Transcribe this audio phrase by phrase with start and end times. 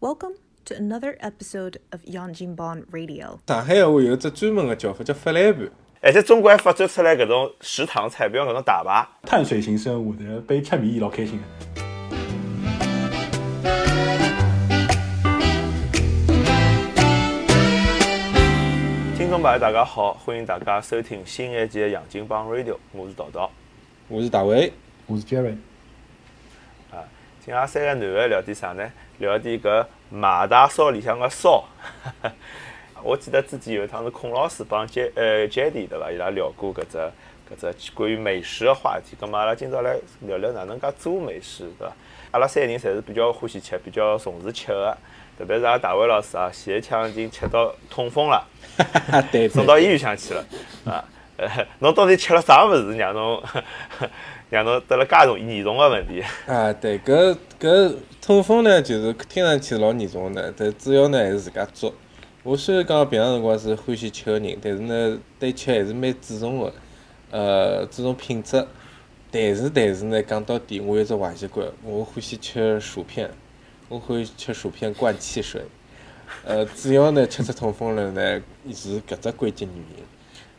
[0.00, 0.34] Welcome
[0.66, 3.40] to another episode of Yanjinban Radio.
[3.48, 5.68] 上海话有只专门的叫法叫发来盘，
[6.00, 9.08] 而且中国还发展出来搿种食堂菜，比如搿种大排。
[9.28, 11.44] 碳水型生物的被吃米老开心的。
[19.16, 23.50] 听众朋友，大家好，欢迎大家收听新一期的《杨金帮 Radio》，我是桃桃。
[24.06, 24.72] 我是大卫。
[25.06, 25.56] 我是 Jerry，
[27.48, 28.92] 今阿三个男的聊点啥呢？
[29.16, 31.64] 聊点搿马大烧里向个烧。
[33.02, 36.12] 我记得之前有一趟是孔老师帮 J 呃 Jady 对伐？
[36.12, 36.98] 伊拉聊过搿只
[37.50, 39.16] 搿只关于美食个话题。
[39.18, 41.96] 咁嘛阿拉今朝来聊聊哪能介做美食，对伐？
[42.32, 44.94] 阿拉三个人侪是比较欢喜吃、比较重视吃个，
[45.38, 48.46] 特别是阿拉大卫老师啊，前一腔已经吃到痛风了，
[49.32, 50.44] 对，送到医院向去了
[50.84, 51.02] 啊。
[51.78, 53.42] 侬到底吃了啥物事，让侬
[54.50, 56.22] 让侬得了介重严重个问题？
[56.50, 61.94] 啊，对，搿搿痛风呢，就是听上去老严重的，但主要呢还是自家做。
[62.42, 66.72] 我虽然讲平常辰光是欢喜吃个人，但是呢对吃还是蛮注重个，
[67.30, 68.66] 呃，注重品质。
[69.30, 73.30] 但是但是呢，讲到底我有只坏习惯，我欢喜吃薯片，
[73.88, 75.62] 我欢喜吃薯片灌汽水。
[76.44, 78.42] 呃，主要呢吃出痛风来呢
[78.74, 80.04] 是搿只关键原因。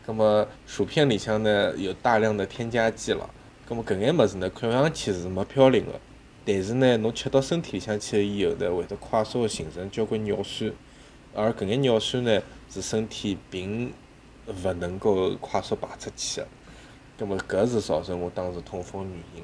[0.09, 3.29] 那么薯片里向呢有大量的添加剂了，
[3.67, 5.99] 葛么搿眼物事呢看上去是没嘌呤个，
[6.43, 10.73] 但是呢侬吃到身体里向去了以后呢，会得快速的形成交关尿酸，
[11.35, 13.93] 而搿眼尿酸呢是身体并
[14.47, 16.47] 勿能够快速排出去个，
[17.19, 19.43] 葛么搿是造成我当时痛风的原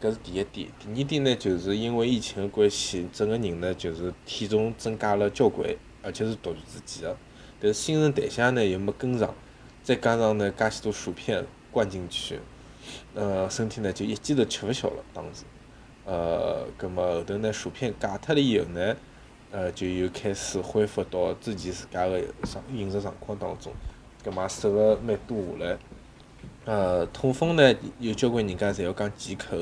[0.00, 5.72] 搿是第一点，第二点呢，就是因为疫情的关系，整个人呢就是体重增加了交关，
[6.02, 7.16] 而且是突然之间个，
[7.60, 9.32] 但是新陈代谢呢又没跟上。
[9.82, 12.38] 再加上呢，介许多薯片灌进去，
[13.14, 15.02] 呃，身体呢就一记头吃勿消了。
[15.12, 15.42] 当时，
[16.04, 18.96] 呃，葛末后头呢，薯片戒脱了以后呢，
[19.50, 23.72] 呃，就又开始恢复到之前自家个状饮食状况当中，
[24.22, 25.78] 葛末瘦了蛮多下来。
[26.64, 29.56] 呃，痛风呢，有交关人家侪要讲忌口，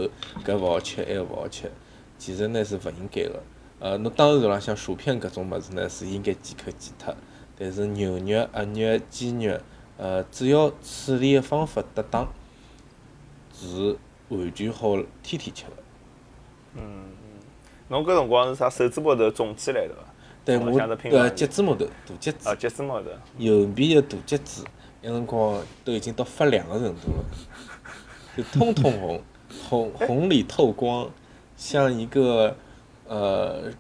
[0.45, 1.73] 搿勿好吃，埃个勿好吃，
[2.19, 3.43] 其实呢是勿应该个。
[3.79, 7.17] 呃，侬当然浪向薯片搿种物事呢是应该忌口忌脱，
[7.59, 9.59] 但是牛肉、鸭肉、鸡肉。
[10.01, 12.27] 呃，只要处理个方法得当，
[13.53, 13.95] 是
[14.31, 16.81] 完全好天天吃个。
[17.89, 20.01] 侬搿辰光是啥手指毛头肿起来的伐？
[20.43, 23.11] 对我从像只乒呃乓脚趾毛头、大脚趾啊，，脚趾毛头。
[23.37, 24.65] 右边个大脚趾，
[25.03, 27.25] 有辰光都已经到发凉个程度了，
[28.35, 29.23] 就通通红，
[29.69, 31.11] 红红里透光，
[31.59, 32.57] 像一个
[33.07, 33.71] 呃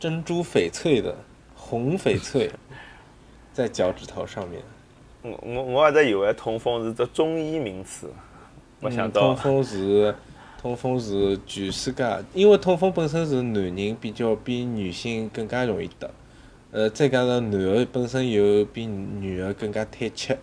[0.00, 1.14] 珍珠翡翠的
[1.54, 2.50] 红翡翠，
[3.52, 4.62] 在脚趾头上面。
[5.30, 8.08] 我我我一直以为痛风是只中医名词，
[8.80, 10.14] 没想嗯、到痛风是
[10.60, 12.04] 痛风是全世界，
[12.34, 16.10] 因为痛风本身是男人比较比女性更加容易得，
[16.70, 20.36] 呃，再加上男的本身又比女的更加贪吃，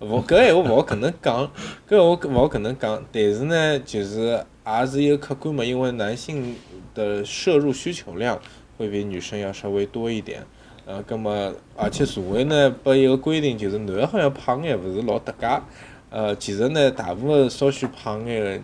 [0.00, 1.50] 勿搿闲话勿好搿能讲，
[1.88, 6.54] 搿闲话勿好 搿能讲，但是呢，就是也是有客观嘛，因为男性
[6.94, 8.38] 的摄入需求量
[8.76, 10.44] 会比女生要稍微多一点。
[10.92, 15.62] 呃，葛么，而且社会呢，拨一个规定，就是男的好像胖眼，勿是老搭界。
[16.10, 18.60] 呃，其实呢，大部分稍许胖眼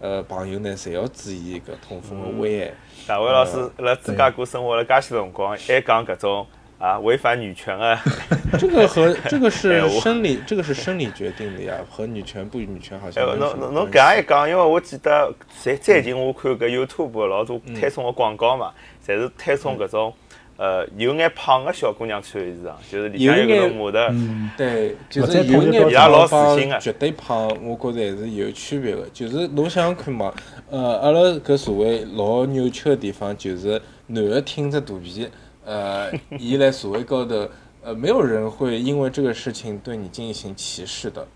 [0.00, 2.72] 个呃朋友呢，侪要注意搿痛风个危害。
[3.06, 6.44] 大卫老师辣芝加哥生活了介许多辰光，还讲搿种
[6.80, 8.02] 啊违反女权啊。
[8.58, 18.72] 这个和 这个哎是生理，这个是生理决定的呀，和女权不女权好哎像，侬侬侬搿样一讲，因为我记得最最近我看搿 YouTube 老多嗯推送个广告嘛，
[19.06, 20.12] 侪是推送搿种
[20.58, 24.08] 呃有眼胖个小姑娘穿个衣裳，就是里向有搿有眼种模特。
[24.10, 29.08] 嗯，对，就是伊拉老自信的帮绝对胖，我觉着还是有区别的。
[29.12, 30.34] 就是侬想想看嘛，
[30.68, 35.28] 呃，阿拉搿社会老扭曲的地方，就是男个挺着肚皮，
[35.64, 37.48] 呃， 伊辣社会高头，
[37.82, 41.26] 呃，没有人会因为这个事情对你进行歧视的。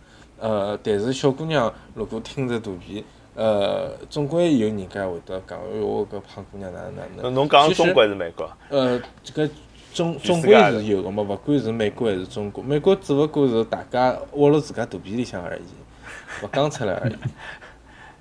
[0.40, 3.04] 呃，但是小姑娘如果挺着肚皮，
[3.34, 7.22] 呃，总归有人家会得讲，哎哟，搿胖姑娘哪能哪能。
[7.22, 8.50] 侬侬讲中国还是美国？
[8.68, 9.48] 呃，这个
[9.92, 15.62] 中全总归是有个嘛，勿管是美国还是中国，美国只勿过是大家窝辣自家肚皮里向而已，
[16.44, 17.14] 勿讲出来而已。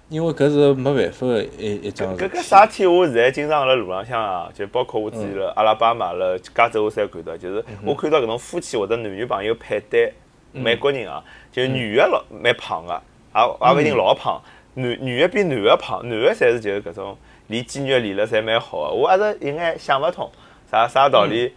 [0.10, 2.26] 因为搿是没办法的一一桩事体。
[2.26, 10.14] 搿个啥体，我现在经常辣路浪向啊，就包括我自己辣阿拉巴马、辣加州，我侪看到，就是我看到搿种夫妻或者男女朋友配对，
[10.52, 13.02] 美国人啊，就女个老蛮胖个，
[13.34, 14.42] 也也勿一定老胖，
[14.76, 20.32] 男女的比男的胖，男的侪是就是搿种练肌肉练了侪蛮好个，我一直有眼想勿通，
[20.72, 21.54] 啥啥道理，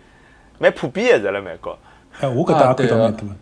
[0.59, 1.79] 蛮普遍个在辣美国，
[2.21, 3.29] 哎，我搿搭也看到蛮多。
[3.29, 3.35] 的，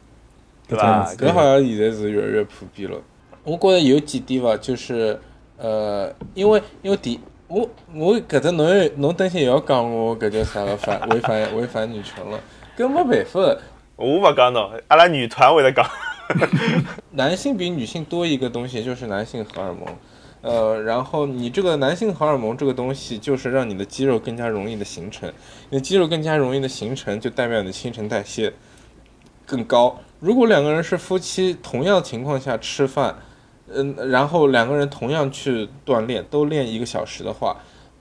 [0.69, 2.97] 对伐搿好像现在是越来越普遍了。
[3.45, 5.19] 我觉着有几点伐，就是
[5.57, 12.39] 呃，因为因为第，我我搿只侬又侬等下又要讲我搿叫啥个反违反违反女权了，
[12.77, 13.41] 搿没办法。
[13.41, 13.61] 的。
[13.97, 15.87] 我勿讲侬，阿拉女团会得讲。
[17.13, 19.87] 男性比女性多一个东西，就是男性荷尔蒙。
[20.43, 25.33] 呃，然后你这个男性荷尔蒙这个东西，就是让你的肌肉更加容易的形成。
[25.71, 28.53] 你的肌肉更加容易的形成，就代表你的新陈代谢
[29.47, 30.01] 更高。
[30.19, 33.15] 如果两个人是夫妻，同样情况下吃饭，
[33.69, 37.57] 嗯，然后两个人同样去锻炼，都练一个小时的话，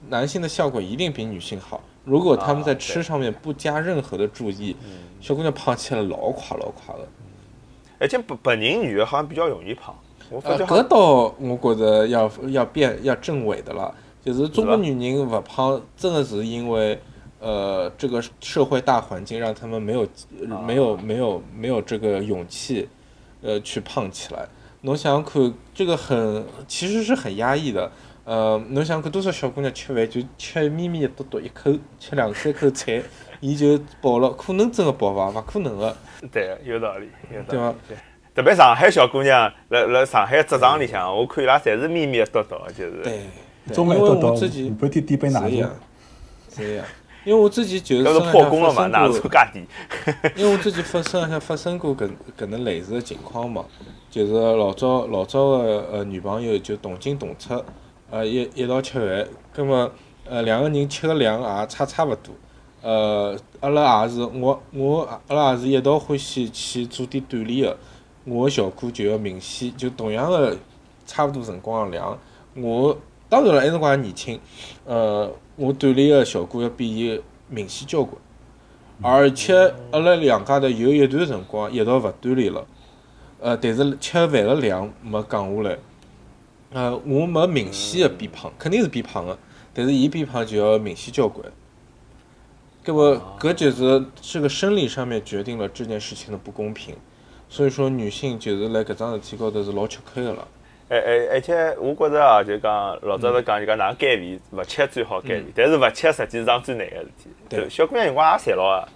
[0.08, 1.80] 男性的效果一定比女性好。
[2.04, 4.74] 如果他们在吃上面不加任何的注意，
[5.20, 7.06] 小姑娘胖起来老垮老垮的。
[8.02, 9.94] 而且白白人女的好像比较容易胖，
[10.28, 10.98] 我发呃，觉好搿倒
[11.38, 16.98] 我觉着要要变要正伪的了，就是中国女人勿胖，真的是因为
[17.38, 20.00] 呃这个社会大环境让他们没有
[20.40, 22.88] 呃没有没有没有这个勇气，
[23.40, 24.48] 呃去胖起来。
[24.80, 27.88] 侬想想看，这个很其实是很压抑的。
[28.24, 33.00] 呃，侬想想看多少小姑娘吃饭就吃咪咪一嘟嘟一口，吃两三口菜，
[33.38, 35.30] 伊就饱了，可能真的饱伐？
[35.30, 35.96] 勿可能的。
[36.30, 37.76] 对，有道理，有道理。
[37.88, 37.96] 对
[38.34, 43.02] 特别上海小姑娘，辣辣上海职场里向，我看伊拉侪是咪咪一嘟嘟，就是。
[43.02, 43.20] 对，
[43.66, 45.70] 对中午一因为我自己下半天点杯奶茶是呀，，
[46.56, 46.84] 是呀，
[47.24, 48.74] 因为我自己就 是破功了嘛？
[48.74, 49.64] 发哪生过，出价低？
[50.34, 52.08] 因为我自己发生还发生过搿
[52.38, 53.64] 搿能类似的情况嘛，
[54.10, 57.62] 就是老早老早的呃女朋友就同进同出，
[58.10, 59.92] 呃一一道吃饭，葛末
[60.28, 62.34] 呃两个人吃个量也差差勿多，
[62.82, 67.78] 呃阿拉也是我我阿拉也是一道欢喜去做点锻炼的，
[68.24, 70.56] 我的效果就要明显，就同样的
[71.06, 72.18] 差勿多辰光的量，
[72.56, 72.98] 我
[73.28, 74.40] 当然了，埃辰光也年轻，
[74.84, 78.16] 呃，我锻炼的效果要比伊明显交关。
[79.00, 79.54] 而且
[79.90, 82.66] 阿拉两家头有一段辰光一道勿锻炼了，
[83.40, 85.78] 呃，但是吃饭个量没降下来，
[86.72, 89.38] 呃，我没明显的变胖，肯定是变胖的，
[89.72, 91.44] 但是伊变胖就要明显交关。
[92.84, 96.96] 搿么搿就是这个生理上面决定了这件事情的不公平，
[97.48, 100.48] 所以说女性就是辣搿桩事体高头是老吃亏的了。
[100.88, 107.30] 而而而且我觉着啊，就讲老早头讲就讲哪能减肥，勿吃最好减肥，但是勿吃实际是桩最难个事体。
[107.48, 108.88] 对小姑娘辰光也馋牢啊，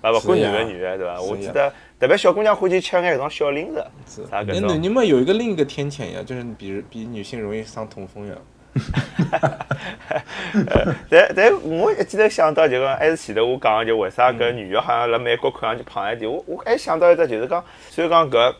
[0.00, 1.20] 啊勿管男个女个对伐？
[1.20, 8.34] 我记得特别小姑娘欢喜吃眼搿种小零食，是，啥搿种那男人嘛有一个另一个天谴呀，就是比比女性容易生痛风呀。
[11.08, 16.30] 但但我一记头想到就讲，还是前头我讲的，就为啥搿女的好像辣美国看上去胖一点？
[16.30, 18.54] 我我还想到一只，就是讲，虽然讲搿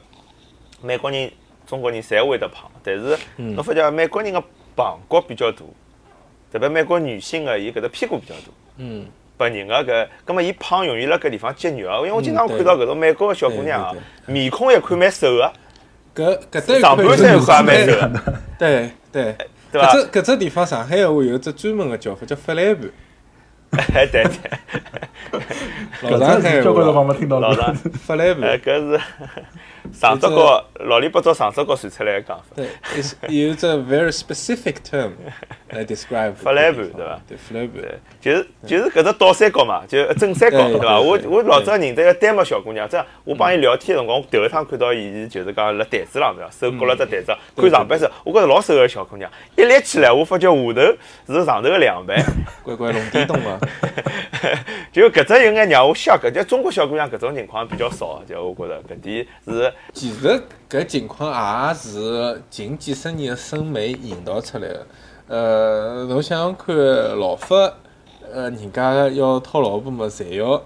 [0.82, 1.30] 美国人、
[1.66, 4.42] 中国人侪会得胖，但是侬发觉美国人个
[4.74, 5.58] 膀胱比较大，
[6.52, 8.40] 特别美国女性个伊搿只屁股比较大。
[8.78, 13.92] 嗯，白人个搿，葛末伊胖容易辣搿地方积肉，因为我经常看到搿种美国个小姑娘啊，
[14.26, 15.52] 面孔一看蛮瘦个，
[16.14, 18.10] 搿搿搭上半身一看也蛮瘦个，
[18.58, 19.34] 对对，
[19.72, 22.90] 对伐搿只搿只地方上海闲话有只专门个叫法叫法兰盘，
[23.94, 25.40] 哎 对对，
[26.10, 27.48] 老上海搿只交关辰光没听到过。
[27.48, 29.00] 老上，哎发来盘，搿是
[29.92, 32.44] 上只角老里八糟上只角传出来个讲法。
[32.54, 32.66] 对
[33.00, 35.10] ，is 有只 very specific term
[35.70, 41.00] 来 describe 发来盘对伐对，发来盘，对，就是就是搿只倒三角嘛，就正三角对对伐？
[41.00, 46.50] 我我老早认得一个丹麦小姑娘，这样我帮伊聊天个辰光，我头一趟看到伊就是讲辣台子上对伐？
[46.50, 52.16] 手搁辣只台子看上半身，我觉着老瘦个小姑娘，一立起来，我发觉下头是上头个两倍，
[52.62, 53.58] 乖乖龙地洞啊，
[54.92, 64.86] 就搿只有眼让我 shock，就中国小姑娘搿种情况比较少，就我觉着搿点是其实搿情况也是近几十年的审美引导出来的。
[65.28, 66.76] 呃，侬想想看，
[67.18, 67.56] 老法，
[68.32, 70.62] 呃，人家要讨老婆嘛，侪要，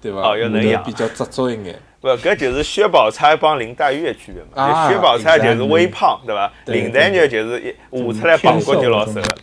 [0.00, 0.20] 对伐？
[0.20, 1.78] 哦要能养比较执着一眼。
[2.00, 4.62] 不，搿就是薛宝钗帮林黛玉的区别嘛。
[4.62, 6.52] 啊薛宝钗就是微胖，对伐？
[6.64, 7.60] 对林黛玉就是
[7.92, 9.34] 一下出来膀骨就老瘦了。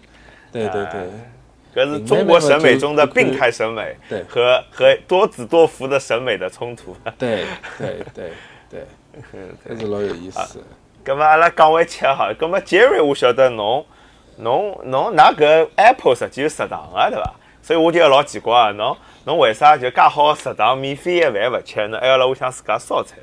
[0.52, 6.96] 对对对，搿是中国审美中的病态审美对和和多子多福的审美的冲突。
[7.18, 7.46] 对
[7.78, 8.32] 对对
[8.70, 8.86] 对，
[9.68, 10.64] 搿是老有意思。
[11.06, 13.86] 搿么阿拉讲回吃哈，搿么 Jerry 我晓得侬
[14.38, 17.34] 侬侬㑚搿 Apple 实际有食堂个对伐？
[17.62, 22.00] 所以我就老奇怪啊，侬侬为啥就介好食堂免费个饭勿吃呢？
[22.00, 23.18] 还要辣屋里向自家烧菜？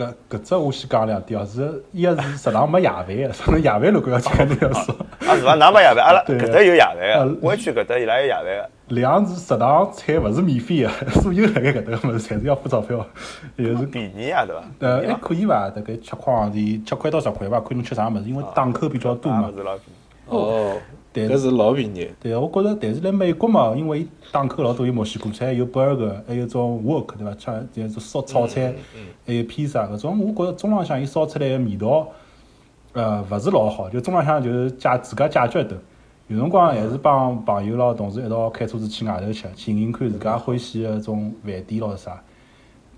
[0.00, 4.94] 搿搿只我先讲两点哦，是一个是食堂没夜饭个， 食堂夜饭如果要吃肯定要说。
[5.26, 5.54] 啊是伐？
[5.56, 8.70] 㑚没夜饭，阿拉搿搭有夜饭呃个，湾区搿搭伊拉有夜饭个。
[8.88, 10.88] 两是食堂菜勿是免费个，
[11.20, 13.06] 所有辣盖搿搭个物事侪是要付钞票，
[13.58, 14.62] 就是便宜啊，对伐？
[14.80, 15.68] 呃还可以伐？
[15.70, 19.50] 大概七块洋钿，七块到十块伐，看侬吃啥物事，因为档口比较多嘛。
[20.26, 20.78] 哦，对
[21.12, 22.08] 搿是老便宜。
[22.20, 27.34] 对，我觉着，但是辣美国嘛，因为伊档口老多，有墨西哥菜，有 burger，还有种 wok，对伐？
[27.34, 28.72] 吃就是烧炒菜，
[29.26, 32.08] 还有披萨搿种，我觉着中浪向伊烧出来个味道，
[32.92, 35.76] 呃，勿是老好，就中浪向就是解自家解决得。
[36.28, 42.22] 有辰光还是帮朋友咯、同事一道开车子去外头吃，寻寻看自家欢喜个种饭店咯是啥。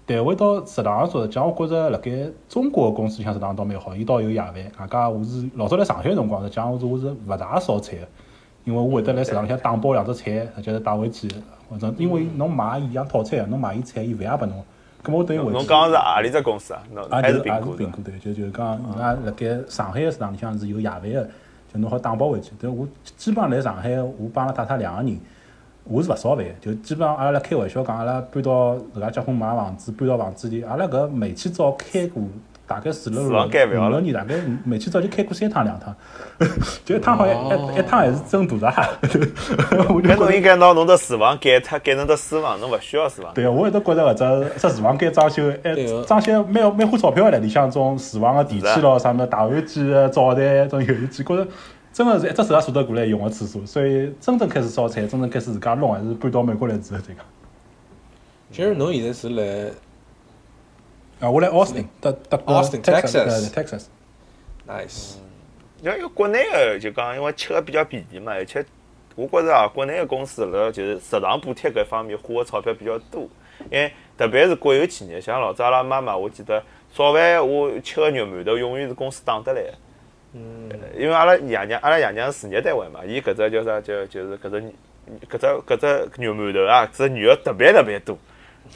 [0.04, 2.10] 但回到食堂说，讲我觉着辣盖
[2.48, 4.54] 中国个公司里向食堂倒蛮好，伊倒有夜饭。
[4.80, 8.08] 外加我是老早来上海个辰光，实际上我是我是勿大烧菜个，
[8.64, 11.28] 因为我会得来食堂里向打包两只菜，直接带回去。
[11.70, 14.64] 或者因为侬买伊样套餐个，侬买伊菜，伊饭也拨侬。
[15.04, 15.52] 咁么我等于回去。
[15.52, 16.82] 侬讲是何里只公司啊？
[16.92, 21.24] 侬啊，还是苹果的苹果对，就就是讲伊拉辣盖上海个食堂里向是有夜饭个，
[21.72, 22.52] 就侬好打包回去。
[22.60, 25.18] 但我基本上来上海，我帮阿拉太太两个人，
[25.84, 32.22] 我是勿烧饭，就基本上阿拉开玩笑讲，阿拉搬到自家结婚买房子，搬到房子里，阿拉搿煤气灶开过。
[32.64, 33.98] 大概住了厨六房间勿要了。
[33.98, 35.94] 五六年，大概煤气灶就开过三趟两趟，
[36.86, 39.18] 就一趟好像一一趟还是真大闸蟹，
[39.92, 43.34] 我就觉得搿侬应该拿侬只厨房改脱，改成只书房，侬勿需要厨房。
[43.34, 51.46] 对，我一直觉着搿只只厨房间装修，还对个装修蛮蛮花钞票个唻，里向种厨房个电器咯，啥物事打碗机、灶台、种油烟机，觉着
[51.92, 53.64] 真个是一只手也数得过来用个次数。
[53.66, 57.24] 所以真正开始烧菜，真正开始自家弄，还是搬到美国来之后再讲。
[58.50, 59.70] 其实侬现在是来
[61.20, 63.84] 啊，我来 Austin，德德国 Austin, Texas，Texas 对 Texas。
[64.66, 65.14] nice，
[65.82, 68.64] 因为因为国内个就讲，因为吃个比较便宜嘛，而且
[69.14, 73.28] 我觉着啊，国内个公司辣就是食堂补贴搿方面花个钞票比较多。
[73.70, 76.60] 因为特别是国有企业，像老早阿拉妈妈，我记得
[76.92, 79.74] 早饭我吃个肉馒头永远是公司打得来个。
[80.34, 84.62] 嗯，因为阿拉爷娘，阿拉爷娘是事业单位嘛，伊搿只叫啥就就是搿只
[85.28, 88.16] 搿只搿只肉馒头啊，只肉特别特别多，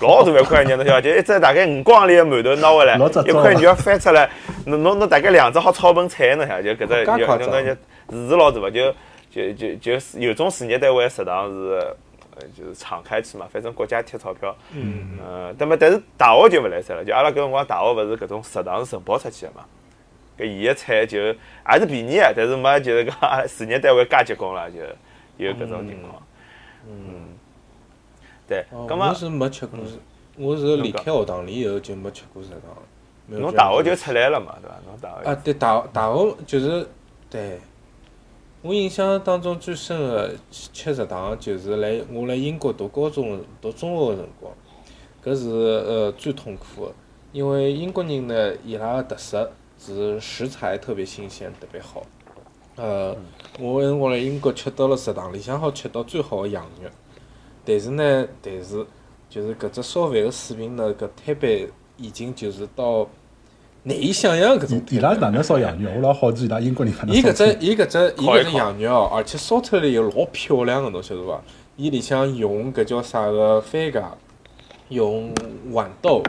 [0.00, 4.30] 老大一块肉，侬晓得，就一只大概五光里个馒头拿回来，一块肉翻出来，
[4.66, 7.76] 侬侬侬大概两只好炒盆菜，侬晓得，就搿只肉，介夸张侬讲
[8.08, 11.80] 就是老大个，就就就就有种事业单位食堂是。
[12.38, 14.54] 呃，就是敞开去嘛，反正国家贴钞票。
[14.74, 19.64] 嗯，呃，那么但是大学就勿来塞了，就阿拉搿辰光大学勿是搿种食堂是承包出去个嘛。
[20.38, 21.34] 搿伊个菜就也
[21.78, 23.14] 是便宜个，但是没就是讲
[23.48, 24.78] 事业单位加结棍了，就
[25.38, 26.22] 有搿种情况。
[26.88, 27.28] 嗯，
[28.46, 29.80] 对，哦我是没吃过，
[30.36, 32.76] 我是离开学堂里以后就没吃过食堂。
[33.28, 34.76] 侬大学就出来了嘛，对伐？
[34.86, 36.86] 侬大学啊，对，大大学就是
[37.28, 37.58] 对，
[38.62, 44.52] 我印象当中最深个吃食堂就是来我来英国读高中、读中学个辰光，
[45.24, 46.92] 搿是呃最痛苦个，
[47.32, 52.02] 因为英国人呢，伊拉个特色是食材特别新鲜，特别好。
[52.76, 53.16] 呃，
[53.58, 56.88] 我那辰光来英国吃到了食堂里向好吃到最好的羊肉，
[57.64, 58.84] 但是呢，但是
[59.30, 61.50] 就是搿只烧饭个水平呢，搿摊板
[61.96, 63.08] 已经就是到
[63.82, 65.90] 难以想象搿种伊伊拉是哪能烧羊肉？
[65.94, 71.40] 我老好奇伊拉英国人哪能伊搿只伊搿只伊搿只羊肉哦，而且烧出来以后老漂亮个，侬晓得伐？
[71.76, 74.04] 伊里向用搿叫啥个番茄，
[74.88, 75.32] 用
[75.72, 76.22] 豌豆，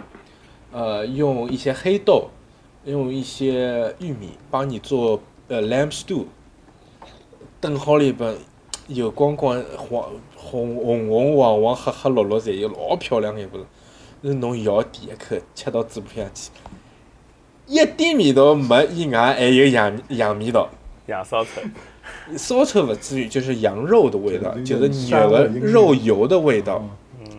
[0.71, 2.29] 呃，用一些黑豆，
[2.87, 6.23] 用一些玉米帮你做呃 lamb stew，
[7.59, 8.37] 炖好了一本
[8.87, 10.05] 油光光、黄
[10.37, 13.59] 红红红黄黄、黑黑绿绿，侪有老漂亮个一盆。
[14.23, 16.49] 是侬咬第一口吃到嘴巴里向去，
[17.67, 20.69] 一点味道没以外，还有羊羊味道。
[21.07, 21.61] 羊烧臭，
[22.37, 26.89] 烧臭不至于，就是羊肉的味道，就是牛肉的肉油的味道，嗯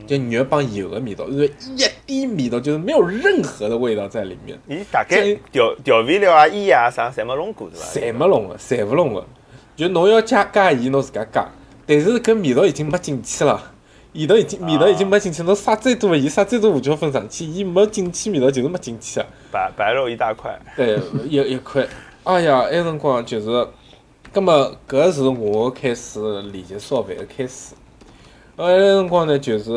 [0.09, 5.23] 就肉帮油个味道，就是一点味道，就是没有任何的味道在里面，伊大概
[5.53, 7.87] 调调味料啊、盐啊啥侪没弄过，对伐？
[7.87, 9.23] 侪没弄的，侪勿弄的。
[9.77, 11.47] 就侬要加加盐，侬自家加，
[11.87, 13.63] 但是搿味道已经没进去了，
[14.15, 19.27] 味道已经味道已经没进去，侬撒再多的盐，撒再多胡椒粉上去，伊没进去味道就是没进去啊。
[19.53, 20.99] 白白肉一大块，对，
[21.29, 21.87] 一一块，
[22.25, 23.69] 哎呀，埃辰光就是，
[24.33, 27.75] 葛么搿是我开始练习烧饭的开始。
[28.59, 29.71] 呃，埃辰光呢，就是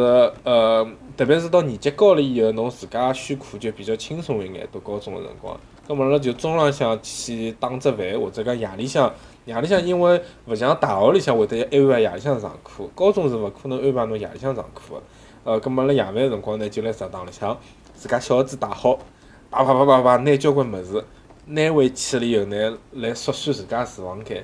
[0.43, 0.83] 呃，
[1.15, 5.55] 特别是到年纪高了以后，侬自家选课就比较轻松一眼，读高中的辰光。
[5.87, 9.13] 葛么阿拉就中浪向去打只饭，或者讲夜里向，
[9.45, 15.03] 夜里向因为勿像大学里向会得安排夜里向上课，高中是勿可能安排侬夜里向上课的。
[15.43, 17.55] 呃，葛么阿拉夜饭的辰光呢，就来食堂里向
[17.93, 18.97] 自家小盒子带好，
[19.51, 21.05] 叭叭叭叭叭拿交关物事。
[21.45, 24.43] 拿回去了以后呢，来缩选自家厨房间，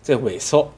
[0.00, 0.68] 再回烧。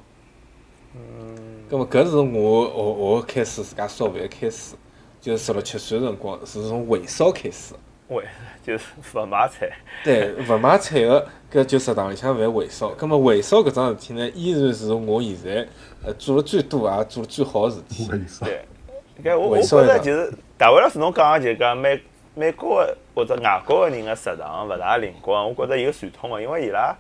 [0.97, 1.56] 嗯。
[1.69, 4.77] 咁么搿是我学学开始自家烧饭的开始，
[5.21, 7.75] 就是十六七岁的辰光，是从会烧开始。
[8.09, 8.23] 会，
[8.65, 9.69] 就是勿买菜，
[10.05, 12.95] 对，勿买菜个，搿就食堂里向饭回烧。
[12.95, 15.67] 咁么回烧搿桩事体呢，依然是我现在
[16.05, 18.07] 呃做了最多也做了最好个事体。
[18.11, 18.45] 我意思。
[18.45, 18.65] 对。
[19.25, 22.01] 搿我我觉着就是大卫老师侬讲个就是讲美
[22.35, 26.97] 美国个或者外国个人个食堂勿大灵光，我觉着有传统个，因为伊拉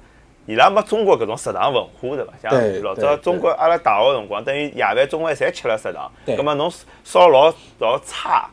[0.46, 2.32] 伊拉没中国搿种食堂文化对伐？
[2.40, 6.72] 像老早中国阿拉大学辰光，等于夜饭中饭侪吃了食堂，对葛末侬
[7.02, 8.48] 烧老老差，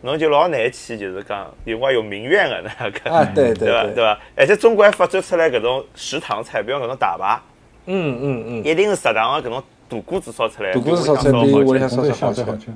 [0.00, 3.10] 侬就老难去就是讲有光有民怨个那个。
[3.10, 3.82] 啊，对对伐？
[3.82, 4.18] 对对伐？
[4.34, 7.38] 而且中国还发展出来搿种食堂菜，比方搿种大排，
[7.86, 12.56] 嗯嗯嗯，一定是食堂个搿种大锅子烧出来，大锅子比烧出来比屋里向烧对，出好吃好吃好。
[12.56, 12.72] 吃。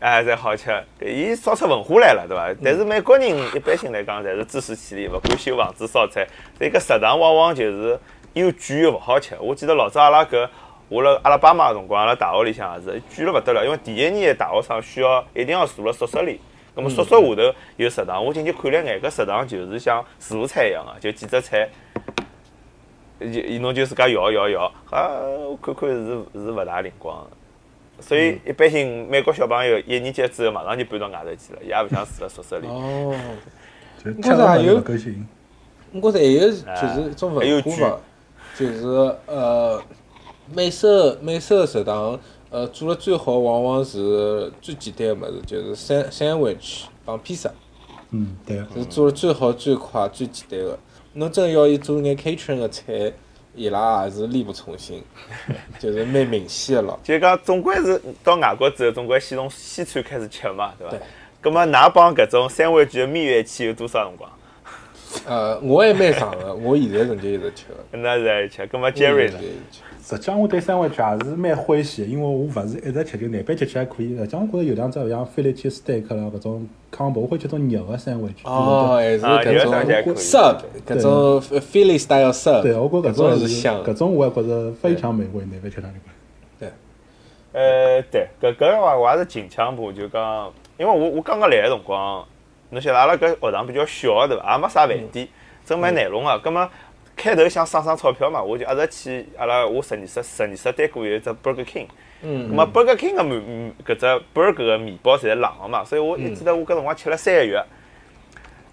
[0.00, 0.70] 哎，侪好吃。
[1.00, 2.54] 伊烧出文化来了，对伐？
[2.62, 6.26] 但是美国人一般性来讲，侪是自食其力，勿管修房子烧菜。
[6.56, 7.98] 所以搿食堂往往就是
[8.34, 9.36] 又贵又勿好吃。
[9.40, 10.48] 我记得老早阿拉搿
[10.88, 16.40] 我辣阿拉爸妈个辰光，阿拉大学里向也是贵了勿得了，因为第一年的大学生需要一定要住辣宿舍里。
[16.76, 21.68] 咁么宿舍下头有食堂，我进去看了眼，搿食堂就是像自助餐一样个，就几只菜，
[23.18, 25.10] 就侬就自家摇摇摇，啊，
[25.48, 27.37] 我看看是是勿大灵光的。
[28.00, 32.66] 所以一般性美国小朋友一年级之后马上就搬到外头去了，伊也勿想住辣宿舍里。
[32.66, 33.14] 哦，
[34.04, 34.82] 我觉还有。
[36.00, 37.96] 我觉着还有就是一种文化嘛，
[38.54, 38.86] 就是
[39.26, 39.82] 呃，
[40.54, 47.50] 美式美式的食堂，呃，做了最好往往是最简单个物事，就是三 sandwich 帮披萨，
[48.10, 48.58] 嗯，对。
[48.74, 50.78] 是做了最好、最快、最简单的。
[51.14, 53.12] 侬真要伊做眼 kitchen 的菜，
[53.58, 55.02] 伊拉也是力不从心，
[55.78, 57.00] 就是蛮明显的咯。
[57.02, 61.00] 就是讲总归是到外国之后，总归先从西餐开始吃嘛，对伐对？
[61.42, 64.30] 咁么，㑚帮搿种三位局的蜜月期有多少辰光？
[65.26, 67.98] 呃，我还蛮长的，我现在仍旧一直吃 的。
[67.98, 68.62] 那是在吃。
[68.68, 69.38] 咁么 Jerry 呢？
[70.08, 74.16] 实际上我对三文鱼也是蛮欢喜的，因为我勿是一直吃，就难边吃吃还可以。
[74.16, 78.36] 实际上我觉着有两只像菲力切 steak 啦，搿种 combo，我会吃种肉的三位吃。
[78.44, 83.98] 哦，还是搿种的还可以 sub，搿种 Philly style sub，对，我觉着搿搿种是是香的搿。
[83.98, 86.70] 种我还觉着非常美味，难边吃哪里块。
[87.52, 92.24] 呃，对，搿搿个话我也是近腔部，就讲，因为我我刚刚来个辰光，
[92.70, 94.54] 侬晓得阿拉搿学堂比较小对伐？
[94.54, 95.28] 也没啥饭店，
[95.66, 96.38] 真蛮难弄个。
[96.38, 96.66] 葛么
[97.18, 101.86] 开头想省省钞票嘛，我就一直去阿拉我实验室实验室对过有一只 Burger King。
[102.22, 107.62] 嗯咁么 Burger King 个面嗯搿只 burger 个面包侪是冷个嘛，所以我一记得我搿辰光吃了三个月，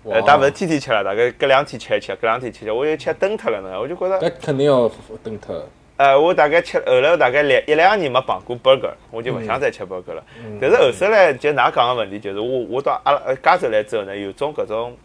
[0.04, 4.90] 呃，但勿是天天吃了，大概隔两天吃一吃，隔两天吃一吃，我就吃蹲脱了呢，我就觉着，搿肯定要
[5.24, 5.64] 蹲脱。
[5.98, 10.24] 呃，我大概吃后来大概两一两年没碰过 burger，我就勿想再吃 burger 了。
[10.60, 14.98] 但是后首来就㑚讲个问题，就是我我到阿拉呃加州来之后呢，有种搿种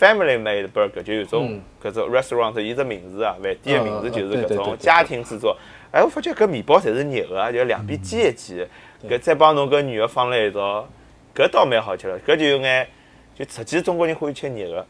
[0.00, 5.54] family made burger，就有种嗯搿种 restaurant，伊只名字啊，饭店个名字嗯就是搿种家庭制作。
[5.92, 8.66] 哎，我发觉搿面包侪是热个啊，就两边煎一煎，
[9.06, 10.88] 搿再帮侬搿肉放辣一道，
[11.34, 12.18] 搿倒蛮好吃了。
[12.20, 12.88] 搿就有眼，
[13.34, 14.86] 就实际中国人欢喜吃热个。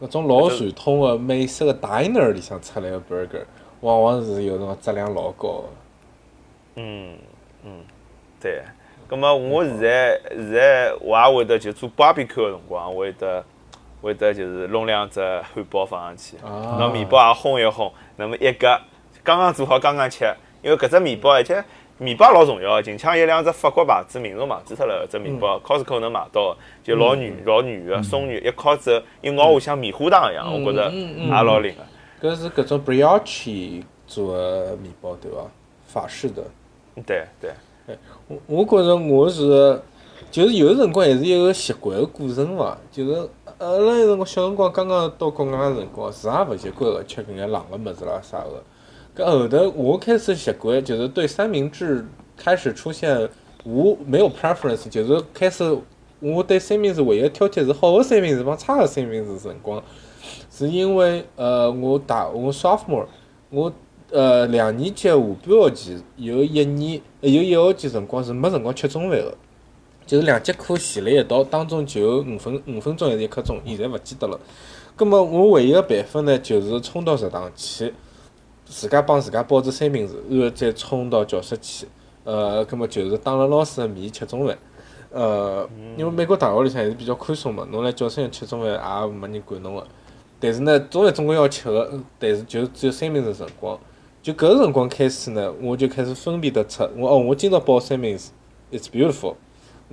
[0.00, 3.44] 搿种老传统的美式个 diner 里向出来的 burger，
[3.80, 6.82] 往往是有辰光质量老高的。
[6.82, 7.16] 嗯
[7.64, 7.80] 嗯，
[8.40, 8.62] 对。
[9.08, 13.44] 葛么我现在现在我也会得就做 barbecue 个辰光，我会得
[14.02, 18.78] 会得就是弄两只汉堡放上去，啊拿面包也烘一烘，那么一个
[19.22, 20.24] 刚刚做好刚刚吃，
[20.62, 21.64] 因为搿只面包而且
[21.98, 32.28] 面包老重要的，近腔有两只法国牌子名字忘记脱了，搿只面包 Costco 能买到的，就老软老软个松软，一烤之后一咬下像棉花糖一样，我觉着嗯嗯也老灵个。
[32.28, 35.38] 搿是搿种 brioche 做的面包对伐？
[35.86, 36.42] 法式的。
[37.06, 37.50] 对对，
[38.28, 39.80] 我我觉着我是，
[40.30, 42.76] 就是有辰光也是一个习惯个过程伐。
[42.90, 43.28] 就是
[43.62, 48.60] 阿拉有辰光小辰光刚刚到国外个辰光，是也勿习惯个吃搿眼冷个物事啦啥个。
[49.14, 52.04] 搿后头我开始习惯，就是对三明治
[52.36, 53.28] 开始出现
[53.64, 55.78] 无没有 preference，就是开始
[56.18, 59.80] 我对三明治唯一挑剔是好个三明治帮差个三明治辰光，
[60.50, 63.06] 是因为呃我大我 sophomore
[63.50, 63.72] 我
[64.10, 69.32] 呃两年级下半学期有一年有一学期辰光是没辰光吃中饭个，
[70.06, 74.38] 就是两节课前了一道，当中就有五分五分钟还是一刻钟，现在勿记得了。
[74.94, 77.94] 葛么我唯一个办法呢，就是冲到食堂去，
[78.66, 81.86] 自家帮自家包只三明治，然后再冲到教室去，
[82.24, 84.58] 呃，葛么就是当着老师个面吃中饭。
[85.10, 89.86] 呃，因为美国大学里向还是比较宽松嘛，侬来教室里吃中饭也没人管侬个。
[90.40, 93.78] 但是呢，中饭总归要吃个，但是就只有三明治辰光。
[94.22, 98.30] 就搿个辰光开始呢，我就开始分辨得出，我哦，我今朝包三明治
[98.70, 99.34] ，it's beautiful。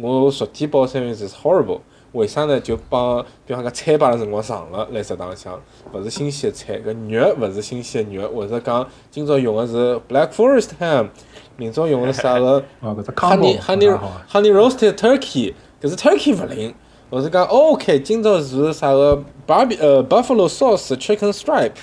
[0.01, 1.79] 我昨天包三明治是 horrible。
[2.13, 2.59] 为啥呢？
[2.59, 5.61] 就帮比方讲菜摆了辰光长了，来食堂里向
[5.93, 11.09] 勿是新鲜的菜，搿肉勿是新鲜的肉，或者讲今朝用的是 black forest ham，
[11.55, 16.73] 明朝用的是啥个？honey honey honey roasted turkey，搿是 turkey 勿灵，
[17.11, 21.73] 或是讲哦 OK，今朝是啥个 barbe 呃 buffalo sauce chicken stripe，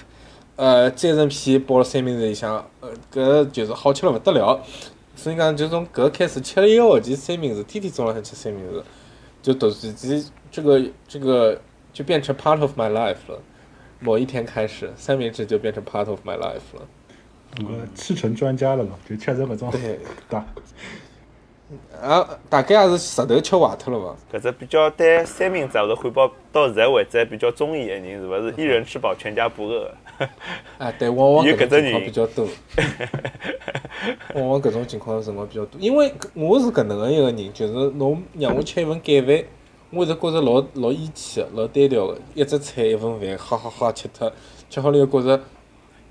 [0.57, 4.61] 呃蘸成片包了三明治里向，呃搿就是好吃了勿得了。
[5.17, 8.85] 所以讲就从搿开始吃了一个学期三明治，天天中浪向吃三明治，
[9.43, 11.61] 就突然间这个这个
[11.93, 13.43] 就变成 part of my life 了。
[13.99, 16.87] 某一天开始，三明治就变成 part of my life 了。
[17.61, 19.99] 我吃成专家了嘛，就吃这么种对
[20.29, 20.45] 大。
[22.01, 24.39] 啊，大概也是石头吃坏脱了伐？
[24.39, 29.91] 搿只比较对三明治或者汉堡到现在为止还比较中意的人，是勿是一人吃饱全家不饿？
[30.79, 32.49] 啊，对，往往搿有搿只人种情况比较多。
[34.35, 39.45] 往往搿种情况辰光比较多，因为我是搿能个一个人，就是侬让我吃一份盖饭，
[39.91, 44.31] 我一直觉着老老义气个，老单调个，一只菜一份饭，哈哈哈吃脱，
[44.71, 45.41] 吃好了又觉着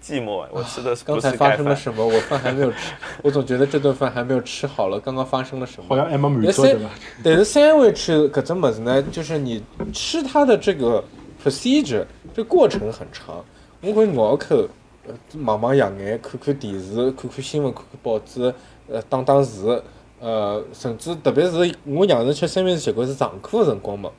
[0.05, 1.55] 寂寞，我吃的是刚才发？
[1.55, 2.05] 生了什么？
[2.05, 5.85] 我饭还没有吃，我总觉得这顿饭还没有吃好了，刚刚发生了什么？
[5.89, 6.89] 好像还没满但是足对伐？
[7.23, 11.03] 但是 sandwich 搿只么子呢，就是你吃它的这个
[11.43, 13.43] procedure，这过程很长。
[13.81, 14.67] 我会咬口，
[15.07, 15.13] 呃，
[15.43, 18.53] 望望夜眼，看看电视，看看新闻，看看报纸，
[18.87, 19.83] 呃，打打字，
[20.19, 24.11] 呃，甚至特别是我养成吃三明治习惯是上课的辰光嘛，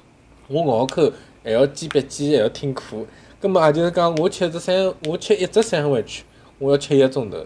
[0.49, 1.13] 我咬口
[1.45, 2.97] 还要记笔记，还要听课。
[3.47, 6.21] 葛末也就是讲，我吃只三，我吃一只 sandwich，
[6.59, 7.39] 我要吃一个钟头。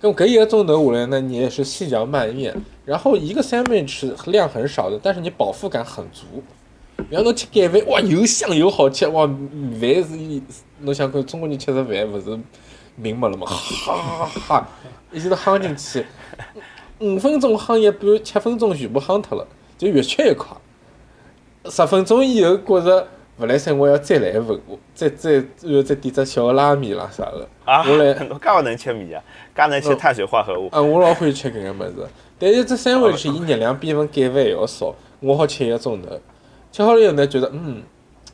[0.00, 6.24] 咁搿一个钟头下来呢，你也是细嚼慢咽，然后一个 sandwich 量很少的，但是你饱腹感很足。
[7.08, 9.38] 然后侬吃减肥，哇，又香又好吃，哇，饭
[9.80, 10.42] 是，
[10.80, 12.38] 侬想看中国人吃的饭勿是
[12.96, 13.46] 明白了吗？
[13.46, 14.68] 哈哈哈，
[15.12, 16.04] 一记头夯进去，
[16.98, 19.46] 五分钟夯一半，七分钟全部夯脱了，
[19.76, 20.56] 就越吃越快。
[21.70, 23.06] 十分钟以后觉着
[23.38, 27.48] 勿来三，我要再来一份，我再再然后再点只小拉面啦啥个。
[27.64, 29.22] 啊，我来侬介勿能吃面啊，
[29.54, 30.68] 介能吃碳水化合物。
[30.72, 32.06] 啊，我老欢喜吃搿个物事，
[32.38, 36.08] 但是这三回去伊热量比一份盖饭还要少，我好吃一个钟头。
[36.72, 37.82] 吃好了以后呢，觉得嗯，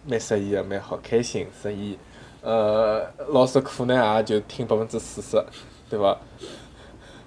[0.07, 1.99] 蛮适意个，蛮好，开心，适意。
[2.40, 5.43] 呃，老师课呢也就听百分之四十，
[5.88, 6.17] 对伐？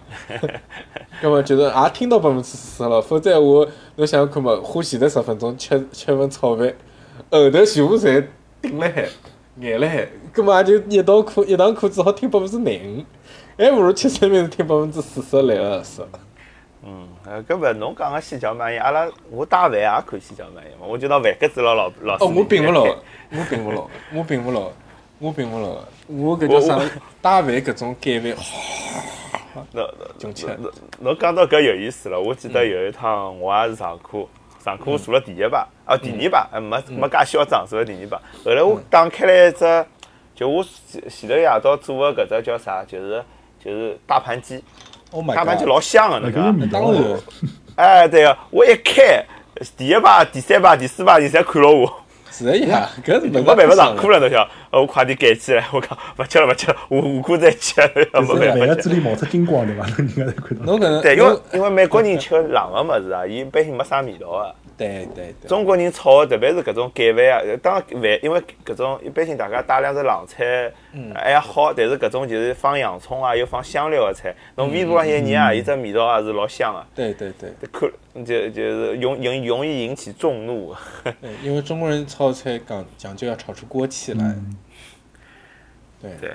[1.21, 6.73] 葛么就是也听到百分之四十了，否则我侬想想看嘛，花前头十分钟吃吃份炒饭，
[7.29, 8.25] 后头全部侪
[8.61, 9.07] 顶了海，
[9.59, 13.03] 眼了海，葛么也就一堂课一堂课只好听百分之廿五，
[13.57, 16.01] 还不如吃三明治听百分之四十来个合适。
[16.85, 22.95] 嗯，呃，搿勿侬讲个细嚼慢咽，阿拉我带饭也可以细嚼慢咽嘛，我就当饭格子老老老师哦，我并勿牢牢，
[23.31, 24.71] 我并勿牢， 我并勿牢，
[25.19, 25.83] 我并勿牢。
[26.07, 26.83] 我搿叫啥我？
[27.21, 28.35] 带饭搿种盖饭，
[29.73, 30.45] 侬囧吃。
[30.45, 34.19] 侬侬讲到搿有意思了，我记得有一趟我也是上课，
[34.67, 38.17] 上课我坐了第一排，啊第二排，呃没没介嚣张，坐了第二排。
[38.43, 39.85] 后来我打开了一只，
[40.35, 43.23] 就我前前头夜到做的搿只叫啥，就是
[43.63, 44.61] 就是大盘鸡
[45.11, 46.53] ，Oh 大盘鸡老香的，那个
[47.77, 49.23] 哎，对个，我一开
[49.77, 54.49] 第一排、第三排、第四排人侪看牢我，是的呀，搿是没办法上课了，侬晓得？
[54.77, 58.67] 呃我快点改起来，我讲勿吃了，勿吃了，我下过再吃，没就是饭办法吃。
[58.67, 59.85] 个子里冒出金光对伐？
[59.97, 60.65] 人家才看到。
[60.65, 64.55] 侬搿能，对，因为侬因为美国人吃冷个物事啊，伊一般性没啥味道 个。
[64.77, 76.85] 对对对，中国人炒的，特别是搿种盖饭啊，呃当然饭，因为搿种一般性大家带两只冷菜，嗯还好，但是搿种就是放洋葱啊，又放香料个菜，侬微波浪一热啊，伊只味道也是老香个。
[76.93, 77.89] 对对对看
[78.23, 80.75] 就就是容容容易引起众怒。
[81.03, 81.13] 对，
[81.43, 84.55] 因为中国人炒菜讲讲究要炒出锅气来，嗯，
[86.01, 86.31] 对，对，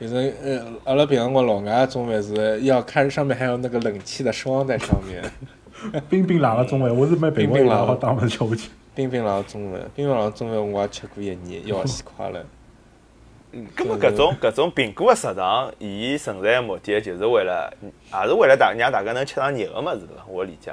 [0.00, 5.22] 就是呃，阿拉平常光老外中饭是要看上面还有那个冷气的霜在上面，
[6.08, 8.70] 冰冰冷个中饭，我是蛮平 冰冰冷稳好当然吃下去。
[8.94, 12.44] 冰冰冷中饭，冰冰冷中饭我也吃过一年，要死快了。
[13.74, 20.24] 葛 么搿种搿种苹果个食堂，伊存在个目的就是为了，也是为了大让大家能吃上热个物事对伐？
[20.28, 20.70] 我理解。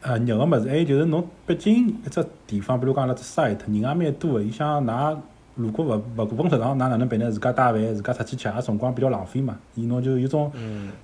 [0.00, 5.16] 呃，热个物事，还有就是侬毕竟一只地方，比如讲阿拉只 site 人也蛮多个，伊想㑚
[5.56, 7.30] 如果勿勿顾份食堂，㑚哪能办呢？
[7.30, 9.56] 自家带饭，自家出去吃，也辰光比较浪费嘛。
[9.74, 10.50] 伊侬就有种，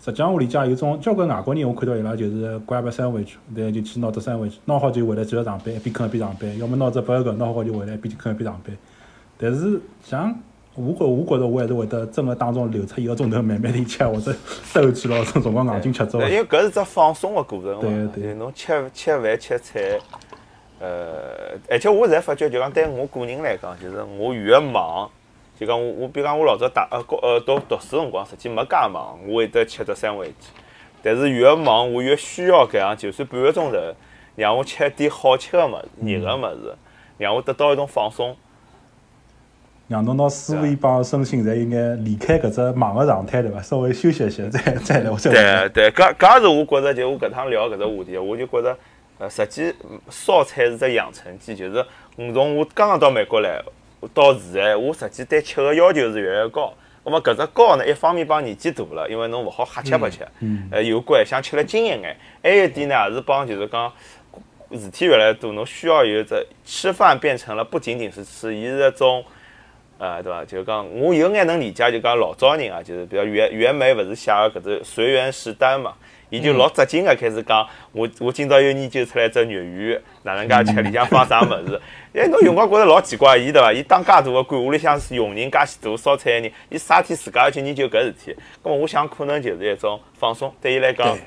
[0.05, 8.77] 实际上我理解有种交关外国人，我看到伊拉就是 grab a sandwich，对，就去拿只 sandwich，拿好就回来继续上班，一边啃一边上班，要么拿只 burger 拿好就回来一边啃一边上班。
[9.39, 10.37] 但是像
[10.75, 14.35] 我觉我觉着我还是会得真个当中留出一个钟头慢慢地吃，或者
[14.73, 16.33] 兜去咯，种辰光硬劲吃走对，。
[16.33, 17.81] 因为搿是只放松个过程嘛。
[17.81, 19.99] 对对就侬吃吃饭吃菜，
[20.81, 25.09] 呃，而且我现在发觉，就讲对我个人来讲，就是我越忙，
[25.59, 30.49] 就讲我我比如讲我老早大呃高呃读读书辰光，实际没介忙，我会得吃只三文鸡。
[31.03, 33.79] 但是越忙，我越需要搿样，就算半个钟头，
[34.37, 36.77] 让我吃点好吃个物事、热个物事，
[37.19, 38.35] 让我得到一种放松。
[39.89, 43.61] 让侬拿思维帮身心侪应该离开搿只忙个状态，对伐？
[43.61, 45.69] 稍微休息一歇，再再来，再来。
[45.69, 48.79] 对对，搿搿也是我觉着，就我搿趟聊搿只话题，我就觉着，
[49.21, 51.77] 呃，实际嗯烧菜是只养成记，就是
[52.17, 53.63] 我从我刚刚到美国来
[54.15, 56.73] 到现在，我实际对吃个要求是越来越高。
[57.05, 62.17] 那么搿只高呢，一方面帮年纪大了，因为侬勿好瞎吃白吃，嗯呃，有关想吃了精一眼。
[62.43, 63.93] 还有一点呢，也是帮就是讲
[64.73, 69.23] 事体越来越多，侬需要有只吃饭变成了不仅仅是吃，伊是一种。
[70.03, 70.43] 呃，对伐？
[70.47, 75.93] 就是讲，我有眼能理解，就讲老早人啊，就是比如袁袁枚勿是写个搿只随园食单嘛，
[76.31, 81.81] 伊就老扎劲个开始讲，我我今朝又研究出来只肉鱼，哪能介吃， 里向放啥物事？
[82.15, 83.73] 哎，侬用光觉着老奇怪，伊对伐？
[83.73, 88.37] 伊当介大个官，屋里向是佣人介许多烧菜个人，伊啥天自家要去研究搿事体？
[88.63, 91.19] 咾么我想可能就是一种放松，对伊来讲，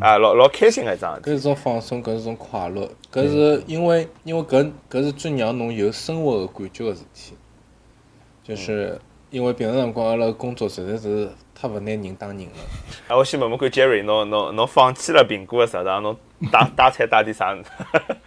[0.00, 1.30] 啊，老老开心个一桩事体。
[1.30, 7.34] 搿是种放松，搿是种快乐，搿是因为因为搿搿是最让侬有生活个感觉个事体，
[8.44, 11.28] 就是因为平常辰光阿拉工作实在是
[11.62, 12.52] 太勿拿人当人了。
[13.06, 16.16] 啊，我先问问看 Jerry，侬侬侬放弃了苹果个食堂，侬
[16.50, 17.70] 打打菜打点啥物事？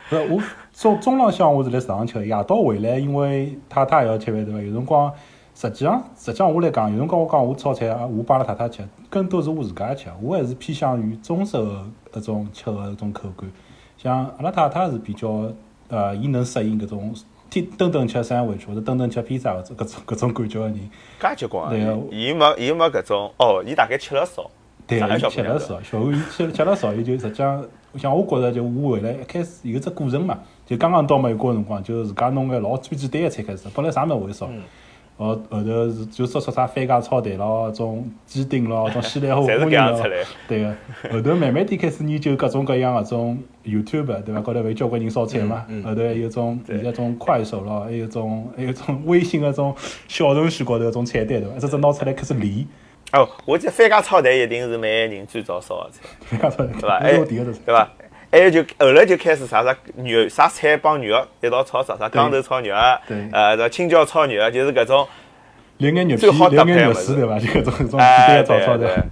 [0.10, 4.62] 不 是我中中浪向我是来食堂吃的，夜到回来，因为太太也要吃饭对伐？
[4.62, 5.12] 有辰光
[5.54, 13.52] 实际上实际上我来讲，有辰光我讲我炒菜啊，我帮阿拉太太吃，更多是我自家吃，我还是偏向于中式个搿种吃个搿种口感。
[13.98, 15.52] 像阿拉太太是比较
[15.90, 17.14] 呃，伊能适应搿种
[17.50, 20.76] 天顿顿吃三回去或者顿顿吃披萨搿种搿种搿种感觉个人。
[21.20, 21.70] 介结棍啊！
[21.70, 24.50] 对啊伊伊没伊没搿种，哦，伊大概吃了少。
[24.88, 27.66] 对，上海伊吃了少，小吴伊吃吃了少，伊就实际上，
[27.98, 34.50] 像我觉着就我回来一开始有只过程嘛，就刚刚到美国个辰光，就自家弄个老最简单个菜开始，本来啥物事会烧，
[35.18, 40.76] 哦后头是就说出啥番茄炒蛋咯，种鸡丁咯， 种西兰花侪是花仁咯搿样出来，对个。
[41.12, 44.42] 后头慢慢点开始研究各种各样个种 YouTube 对伐？
[44.42, 49.74] 高头勿有交关人烧菜嘛，后头还有种现在种快手咯，还有种还有种 微信个种
[50.08, 51.60] 小程序高头个种菜单对伐？
[51.60, 52.68] 这只拿出来开始练，
[53.14, 57.00] 哦，我记得番茄炒蛋一定是每个人最早烧个菜，对伐？
[57.00, 57.90] 那还有第一个对伐？
[58.36, 62.76] 还有就后来就开始啥啥肉啥菜帮肉一道炒，啥啥缸头炒肉，
[63.08, 65.08] 对呃，啥青椒炒肉，就是搿种，
[65.78, 67.40] 连眼肉最好搭配的物事丝对伐？
[67.40, 69.08] 就搿种搿种哎，简单对炒炒的。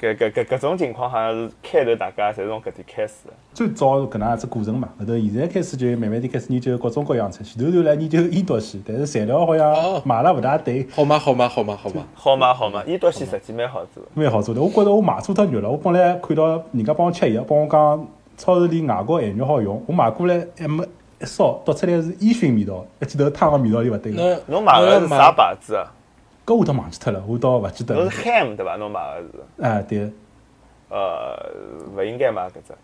[0.00, 3.34] 对，搿搿搿搿种情况好像是开头大家侪从搿点开始的。
[3.52, 11.18] 最早是搿能样子过程嘛，后头现在开始就慢慢地开始研究各种各样菜，前头头来研究伊多西，但是材料好像哦买了勿大对，好嘛？
[11.18, 11.46] 好嘛？
[11.46, 11.76] 好嘛？
[11.76, 12.06] 好嘛？
[12.14, 14.08] 好嘛好嘛，伊刀西实际蛮好做的。
[14.14, 14.62] 蛮好做的。
[14.62, 20.84] 我觉着我买错脱肉了，我本来看到人家帮我吃药，帮我讲超市里外国咸肉好用，我买过来还没
[21.20, 24.42] 一烧，倒出来是烟熏味道，一记头汤个味道就勿对了。
[24.46, 25.92] 那侬买我要的是啥牌子啊？
[26.44, 28.22] 搿我倒忘记脱了，我倒勿记得了侬是。
[28.22, 28.76] ham 对伐？
[28.76, 30.12] 侬买个是，哎，对，
[30.90, 31.50] 呃，
[31.96, 32.74] 勿应该买搿只。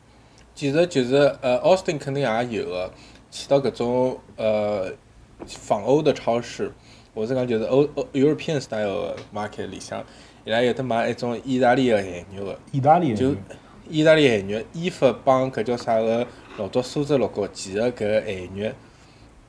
[0.55, 2.91] 其实就是呃，Austin 肯定也有个，
[3.31, 4.91] 去到搿种呃
[5.47, 6.73] 仿欧的超市，
[7.13, 10.03] 我是讲就是欧欧 European style 的 market 里向，
[10.45, 13.37] 伊拉有得卖一种意大利个咸肉个，意大利就人
[13.91, 16.27] 意大利咸肉，衣服帮搿叫啥个
[16.57, 18.71] 老早苏州、老高，其实搿个咸肉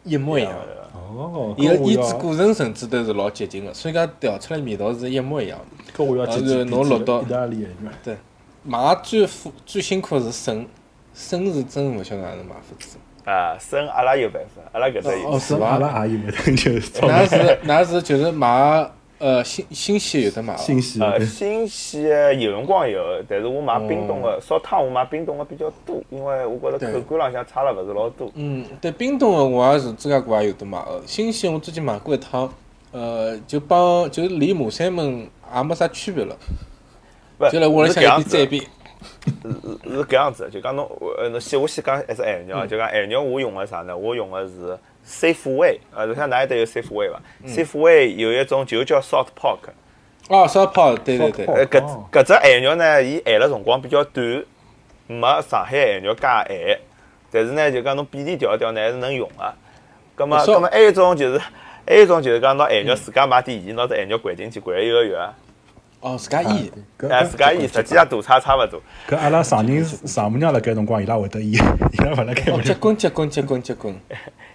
[0.04, 0.54] 一模一样。
[0.94, 5.94] 哦，伊个腌制过程甚至都是老接近个，所以讲调出来味道是一模一样的。
[5.94, 7.90] 搿我要去然后就侬落到意大利咸肉。
[8.04, 8.18] 对，
[8.64, 10.66] 买最苦最辛苦的是笋，
[11.14, 12.98] 笋是真勿晓得哪能买法子。
[13.24, 15.30] 啊，生阿拉有办法，阿拉搿搭有。
[15.30, 18.90] 哦是伐阿拉也有办法 就是炒那是那是就是买
[19.22, 28.32] 呃新新鲜有的买哦，新鲜呃，新鲜的有辰光有，但是我买冰冻的烧汤，我买冰冻的比较多，因为我觉着口感浪向差了勿是老多。
[28.34, 32.52] 嗯，对冰冻的我也是自家国也有的买的，新鲜我之前买过一趟，
[32.92, 36.36] 呃，就帮就离马山门也没啥区别了，
[37.38, 38.64] 不就来屋里是向一搿样子的，边再一边。
[39.44, 40.50] 是是搿样子的。
[40.50, 43.96] 就讲侬，呃，侬先我先讲一只咸肉啊，就讲咸肉我用的啥呢？
[43.96, 49.70] 我用的是 Safeway，呃，楼下哪里搭有 Safeway 伐？Safeway 有一种就叫 Salt Pork，
[50.30, 54.44] 哦，Salt Pork，，对对对，呃，搿哦搿只咸肉呢，伊咸了辰光比较短，
[55.08, 56.80] 没上海咸肉介咸，
[57.32, 59.54] 但是呢，就讲侬比例调一调呢，还是能用个。
[60.14, 61.40] 葛么，烧葛末还有一种就是，
[61.88, 65.18] 还有一种就是讲拿咸肉自家买点盐，拿只咸肉掼进去，掼一个月，
[66.02, 68.80] 哦，自家腌，搿哎，自家腌，实际上大差差勿多。
[69.10, 73.96] 搿阿拉上人丈母娘辣盖辰光，伊拉会得腌，伊拉勿辣盖哦，结棍结棍结棍结棍，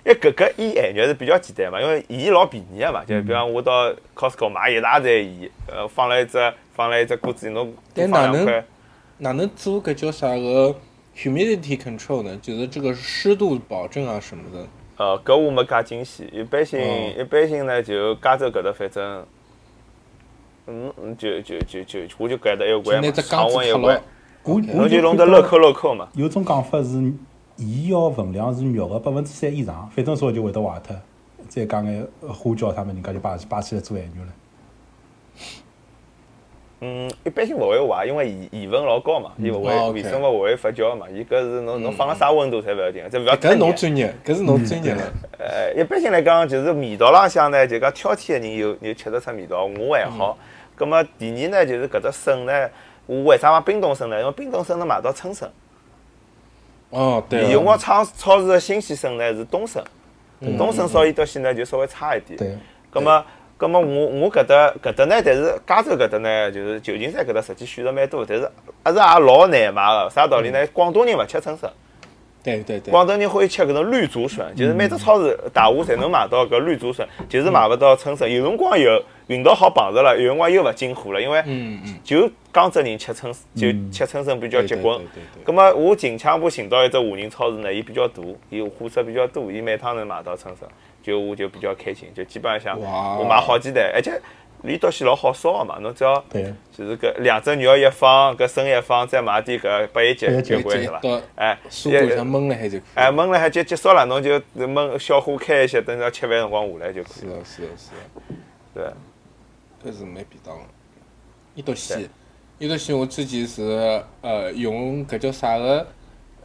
[0.06, 6.38] 因为搿搿腌咸肉是比较简单嘛，因为盐老便宜个嘛，就比方我到 Costco 买一大袋盐，呃，放了一只
[6.74, 8.64] 放了一只锅子里，侬但哪能放两块。
[9.18, 10.72] 哪能做搿叫啥个
[11.16, 12.38] humidity control 呢？
[12.40, 14.64] 就是这个湿度保证啊什么的。
[14.98, 19.26] 呃，搿我没介精细，一般性、哦一般性呢，就加州搿搭反正，
[20.68, 24.00] 嗯，嗯就就就就我就搿搭一关嘛，温一关，
[24.44, 26.08] 我侬我就弄得乐扣乐扣嘛。
[26.14, 27.12] 有种讲法是
[27.56, 30.96] 盐要分量是肉个百分之三以上，反正说就会得坏脱。
[31.48, 34.28] 再讲眼花椒他们，人家就摆摆起来做咸肉了。
[36.80, 43.74] 嗯，一般性勿会坏，因为盐盐分老高嘛，伊勿哦会微生物勿会发酵嘛，伊搿是侬侬放了啥温度侪勿要紧，这勿要搿是侬。
[43.74, 45.02] 专业，搿是侬专业了。
[45.38, 50.36] 呃，一般性来讲，就是味道浪向呢，就讲挑剔个人有有吃得出味道，我还好。
[50.74, 52.68] 葛末第二呢，就是搿只笋呢，
[53.06, 54.20] 我为啥买冰冻笋呢？
[54.20, 55.50] 因为冰冻笋能买到春笋。
[56.90, 59.82] 哦，对有辰光哦，超超市的新鲜笋呢是冬笋，
[60.56, 62.38] 冬笋烧伊到现在就稍微差一点。
[62.38, 62.56] 对，
[62.90, 63.24] 葛么
[63.56, 68.50] 葛么我我搿搭搿搭呢，但是加州搿搭呢，就是旧金山搿搭实际选择蛮多，但是
[68.84, 70.10] 还是也老难买个。
[70.10, 70.66] 啥道理呢？
[70.72, 71.68] 广东人勿吃春笋，
[72.42, 78.30] 对对对，广东人欢喜吃搿种绿竹笋，就是每只超市大户侪能买到搿绿竹笋，就是买勿到春笋。
[78.32, 81.42] 有辰光有运道好碰着了，有辰光又勿进货了，因为
[82.04, 85.44] 就江浙人吃春就吃春笋比较结棍对对对对。
[85.44, 90.68] 葛么我近腔部寻到一只华人超市呢，伊比较大，伊货色比较多，伊每趟能买到春笋，
[91.02, 94.20] 就我就比较开心，就基本上哇我买好几袋，而且
[94.62, 101.20] 离岛线老好烧个嘛，侬只要对，就是搿两只肉一放，搿笋一放，再买点搿八一节八一节结棍是伐到？
[101.34, 102.88] 哎，蔬果上焖了海就可以。
[102.94, 107.26] 哎，焖了还结结束了，侬就焖小火开一些，等到吃饭辰光下来就可以了。
[107.26, 108.36] 是的，是的，是的，
[108.74, 108.84] 对，
[109.84, 110.64] 搿是蛮便当的。
[111.54, 112.08] 一道线，
[112.58, 115.86] 一道线，我之前是呃用搿叫啥个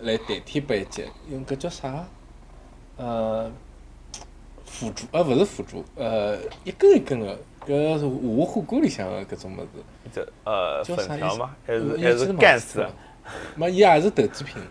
[0.01, 2.05] 来代替八一节，用搿叫啥？
[2.97, 3.51] 呃，
[4.65, 8.05] 腐竹呃，勿是腐竹，呃，一根一根个，搿是下
[8.45, 9.67] 火锅里向个搿种物事。
[10.13, 11.55] 这呃叫啥粉条吗？
[11.65, 12.93] 还是还是干丝了？
[13.55, 14.61] 没，伊也是豆制品。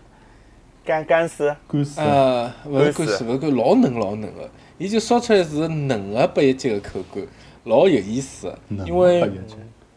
[0.83, 1.55] 干干丝？
[1.67, 7.23] 干丝，呃，勿是干丝，勿是干，老嫩老嫩个，伊就烧出来是嫩个八一节个口感，
[7.63, 8.85] 老有意思个。
[8.85, 9.31] 因为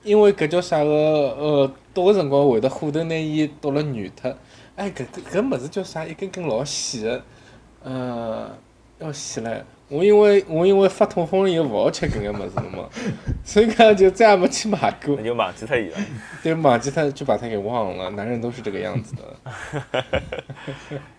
[0.03, 4.37] 因为搿叫啥个呃，剁个辰光会得火头拿伊剁了软脱。
[4.77, 6.05] 哎，搿搿搿物事叫啥？
[6.05, 7.23] 一根根老细个，
[7.85, 8.51] 呃，
[8.99, 9.63] 要死唻！
[9.95, 12.89] 我因为我因为发痛风了以后勿好吃搿眼物事了嘛，
[13.45, 15.97] 所以讲就再也没去买过那，就忘记脱伊了。
[16.43, 18.11] 对，忘记他就把它给忘了。
[18.11, 20.03] 男人都是这个样子的。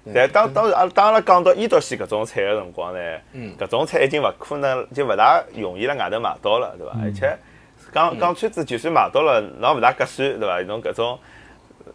[0.13, 2.99] 但当当然，阿拉当阿拉讲到伊岛线搿种菜个辰光呢，
[3.31, 6.97] 嗯搿种菜已经勿可能，就勿大容易辣外头买到了，对伐？
[7.01, 7.37] 而且
[7.93, 10.61] 讲讲穿子，就算买到了，侬勿大合算，对伐？
[10.63, 11.17] 侬搿种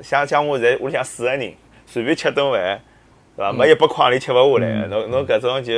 [0.01, 1.53] 像像我现在屋里向四个人，
[1.85, 2.81] 随便吃顿饭，
[3.37, 3.53] 对伐？
[3.53, 5.75] 没一百块钿吃勿下来，侬侬搿种就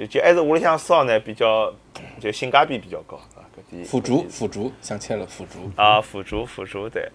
[0.00, 1.72] 就就还是屋里向烧呢，比较
[2.18, 3.44] 就性价比比较高啊。
[3.54, 5.70] 搿点腐竹，腐竹，想起来了，腐竹。
[5.76, 7.06] 啊，腐竹腐竹对，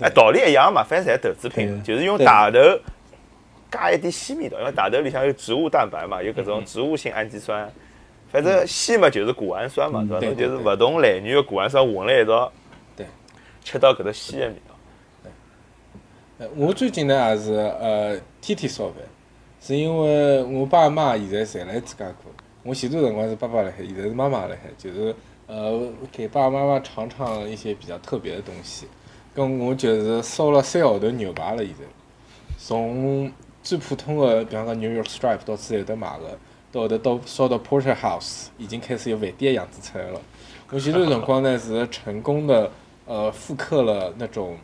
[0.00, 2.60] 哎，道理一样嘛，反正侪豆制品，就是用大豆
[3.70, 7.70] 加一点鲜味道，因为大豆里向有植物蛋白嘛，有搿种植物性氨基酸，
[8.30, 10.20] 反正鲜嘛就是谷氨酸嘛，对伐？
[10.20, 12.52] 对侬就是对勿同来源的谷氨酸混辣一道，
[12.94, 13.06] 对，
[13.64, 14.74] 吃到搿只鲜的味道。
[16.40, 18.94] 呃我最近呢也是呃天天烧饭，
[19.60, 22.30] 是因为我爸妈现在侪辣芝加哥，
[22.62, 25.14] 我前段辰光是爸爸辣海，现在是妈妈辣海，就是
[25.46, 28.86] 呃给爸爸妈妈尝尝一些比较特别的东西。
[29.34, 31.84] 跟我就是烧了三号头牛排了，现在
[32.56, 33.30] 从
[33.62, 36.38] 最普通的，比方讲 New York Stripe 到处有得买个，
[36.72, 40.20] 到后头到烧到 Porterhouse，已经开始有饭店的样子出来了。
[40.70, 42.70] 我前段辰光呢是成功的
[43.06, 44.56] 呃复刻了那种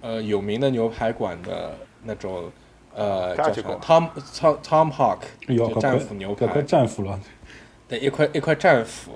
[0.00, 2.50] 呃有名的牛排馆的那种
[2.98, 7.20] 呃叫啥价值观 Tom Tom Tom Hawk 哟，搿就战斧牛排搿块，战斧了，
[7.88, 9.12] 对一块一块战斧，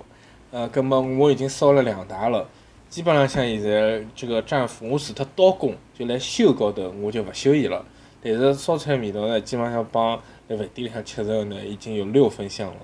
[0.53, 2.49] 呃，葛么我已经烧了两打了。
[2.89, 7.85] 基本上像现在这个战斧，我除脱刀工，就来修高头我就勿修伊了。
[8.23, 12.77] 但是烧出来味道呢，基本上帮在饭店里向吃着呢，已经有六分像了。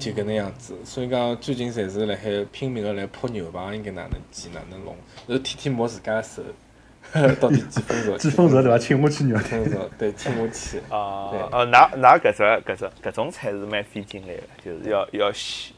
[0.00, 4.96] 就搿能样子，所以讲最近侪是辣海拼命个来扑牛排，应该哪能煎哪能弄，
[5.28, 6.42] 然后天天摸自家手，
[7.40, 8.16] 到底几分熟？
[8.18, 8.76] 几分熟对伐？
[8.78, 9.38] 请我去肉。
[9.38, 9.90] 几分熟？
[9.96, 10.78] 对，听我去。
[10.88, 15.32] 啊对哦，㑚㑚搿只搿只搿种菜是蛮费劲来的，就是要要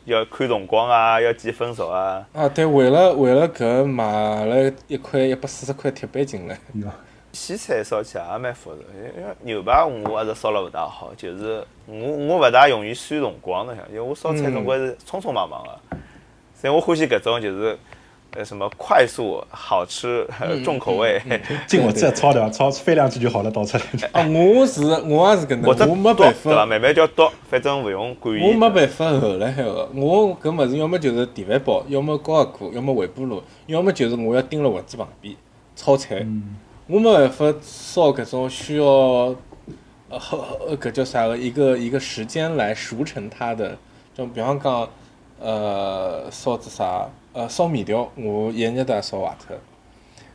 [0.05, 2.27] 要看辰光啊，要几分熟啊。
[2.33, 6.59] 啊，对，为了为了搿买了一块一百四十块铁板进来。
[6.75, 6.89] 哟，
[7.33, 8.81] 西餐烧起来也蛮复杂，
[9.17, 15.97] 因为牛排我还是烧了勿大好，就是我我勿大容易算辰光，侬想，因为我烧菜总归是匆匆忙忙个，
[16.55, 17.79] 所以我欢喜搿种就是
[18.37, 20.27] 呃什么快速、好吃、
[20.65, 21.21] 重口味，
[21.67, 22.49] 进我再焯对伐？
[22.51, 23.83] 焯飞两句就好了，倒出来。
[24.13, 26.51] 啊，我是我也是搿能，我没剁办对伐？
[26.55, 28.43] 法，慢慢叫剁，反正勿用管伊。
[28.43, 35.35] 我没办法后来海个，我搿物事要么就是电饭煲，要么高压锅，要么微波炉，要么就是我要盯辣盒子旁边
[35.75, 36.27] 炒菜。
[36.89, 39.35] 我没办法烧搿种需要呃
[40.69, 43.77] 呃搿叫啥个一个一个时间来熟成它的，
[44.15, 44.89] 就比方讲
[45.41, 49.57] 呃烧只啥呃烧面条，我一日都要烧坏脱，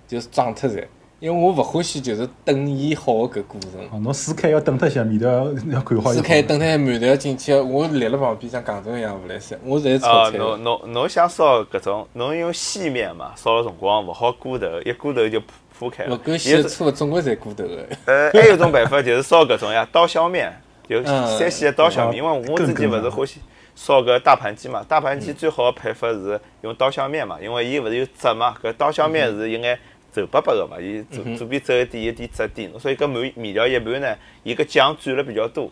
[0.08, 0.86] 就是胀脱侪。
[1.20, 3.80] 因为我勿欢喜就是等伊好个搿过程。
[3.92, 6.12] 哦，侬撕开要等脱一下，面条要要看好。
[6.14, 10.38] 撕开等台馒头进去，我立辣旁边像戆种一样勿来塞，我侪炒啊，菜。
[10.38, 15.47] 侬侬侬想烧搿种，侬用细面嘛，烧了辰光勿好过头，一过头就铺
[15.78, 16.16] 铺开了。
[16.16, 17.88] 勿够有细粗，总归侪过头个。
[18.06, 20.52] 呃， 还有种办法就是烧搿种呀，刀削面，
[20.89, 22.18] 就嗯山西的刀削面。
[22.18, 23.39] 因为我自己勿是欢喜
[23.76, 29.80] 烧搿大盘鸡嘛，大盘鸡最好个配法是用刀削面嘛，因为伊勿是有汁嘛，搿刀削面是有眼
[30.13, 35.72] 皱巴巴个嘛，伊左左边皱一点，有点汁点，所以搿面面条一盘呢，伊搿酱蘸了比较多。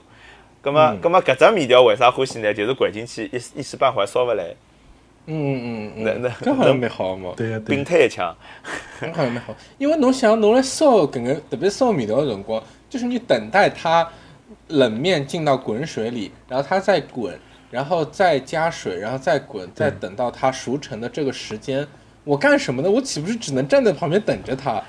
[0.62, 2.54] 葛么葛么搿只面条为啥欢喜呢？
[2.54, 4.44] 就是掼进去一一时半会儿烧勿来，
[5.26, 8.36] 嗯嗯嗯，那那搿好像蛮好嘛，对个并对，推一枪。
[9.00, 14.06] 搿好像蛮好，因为侬想侬来烧搿个，特别烧面条的辰光，就是你等待它
[14.68, 17.38] 冷面进到滚水里，然后它再滚，
[17.72, 21.88] 然后再加水，然后再滚，再等到它熟成的这个时间，
[22.24, 22.90] 我干什么呢？
[22.90, 24.82] 我岂不是只能站在旁边等着它？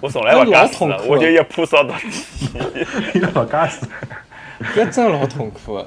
[0.00, 2.08] 我从来不干死了，我就一铺烧到底。
[3.34, 3.86] 老干死，
[4.74, 5.86] 这真老痛苦的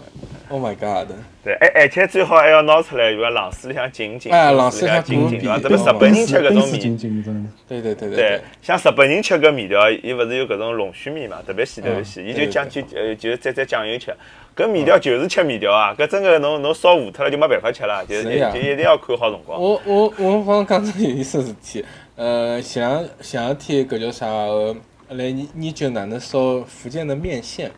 [0.50, 1.08] ，Oh my god！
[1.44, 5.60] 对，而而且最好还要拿出来，有个冷水里向浸一浸，哎冷水里向浸一浸，对伐？
[5.60, 7.52] 特别日本人吃搿种面。
[7.68, 14.16] 对对对对对，，像日本人吃搿面条，伊勿是有搿种龙须面嘛，特别细特别细，伊就酱就呃，就是蘸蘸酱油吃。
[14.56, 19.62] 搿面条就是吃面条啊，搿真个侬侬烧糊脱了就没办法吃了，就是就一定要看好辰光。
[19.62, 21.86] 我我我帮讲只有意思的事体，
[22.16, 24.26] 呃，前两前两天搿叫啥？
[24.28, 24.76] 呃
[25.10, 27.70] 来研研究哪能烧福建的面线，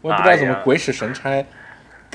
[0.00, 1.44] 我也不知道怎么鬼使神差，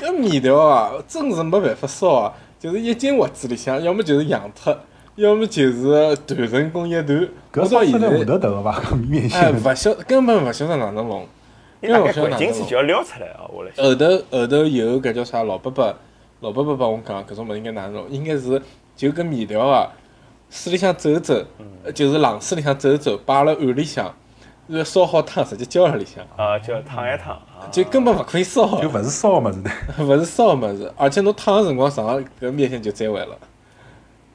[0.00, 4.74] 搿面条啊，真是没办法烧啊，就是一进锅子里向，要么就是扬脱，
[5.16, 7.28] 要么就是断成功一段。
[7.52, 8.80] 搿到现在来糊头头个伐？
[8.80, 11.26] 搿面哎，线，勿晓根本勿晓得哪能弄。
[11.82, 13.70] 因为勿晓得就要撩出来啊，我来。
[13.76, 15.94] 后头后头有搿叫啥老伯伯，
[16.40, 18.60] 老伯伯帮我讲搿种物事应该哪能弄，应该是
[18.96, 19.90] 就搿面条啊，
[20.50, 21.42] 水里向走走，
[21.84, 24.14] 呃就是冷水里向走走，摆辣碗里向，
[24.66, 27.49] 然后烧好汤直接浇辣里向，啊，叫烫一烫啊。
[27.70, 29.70] 就根本勿可以烧，就勿是烧个物事的。
[30.04, 32.06] 勿是烧物事，而且侬烫个辰光上
[32.40, 33.38] 搿面线就粘坏了，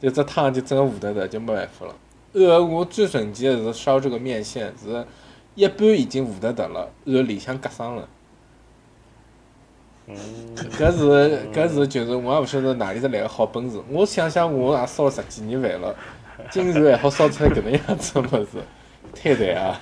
[0.01, 1.95] 就这烫就真个糊得脱，就没办法了。
[2.33, 5.05] 呃，我最神奇的是烧这个面线是
[5.55, 8.07] 一半已经糊得脱了，然后里向夹生了。
[10.07, 10.15] 嗯，
[10.77, 13.81] 搿是搿是就是我也勿晓得哪里是来个好本事。
[13.89, 15.95] 我想想，我也烧了十几年饭了，
[16.51, 18.49] 竟然还好烧出来搿能样子的物事，
[19.15, 19.79] 太对啊！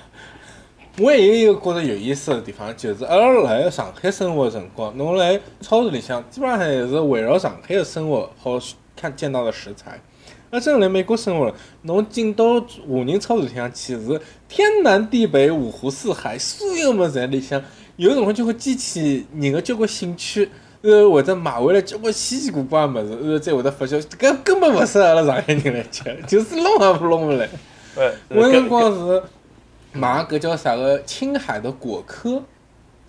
[0.96, 8.52] 我还有一个觉着有意思的地方，就是阿拉辣上海生活的辰光，侬来超市里向基本上还是围绕上海的生活好
[8.94, 10.00] 看见到的食材。
[10.50, 17.60] 那真辣美国生活了，侬进到华人超市里向去是天南地北、五湖四海，所有物事在里向，
[17.96, 20.48] 有辰光就会激起人的交关兴趣，
[20.82, 27.48] 呃，或者买回来交关稀奇古怪的物事，然后再会得发觉搿根本勿适合阿拉上海人来吃，就是弄也勿弄勿来。
[27.96, 29.22] 呃，我有辰搿光是
[29.94, 32.42] 买搿叫啥个青海的果壳，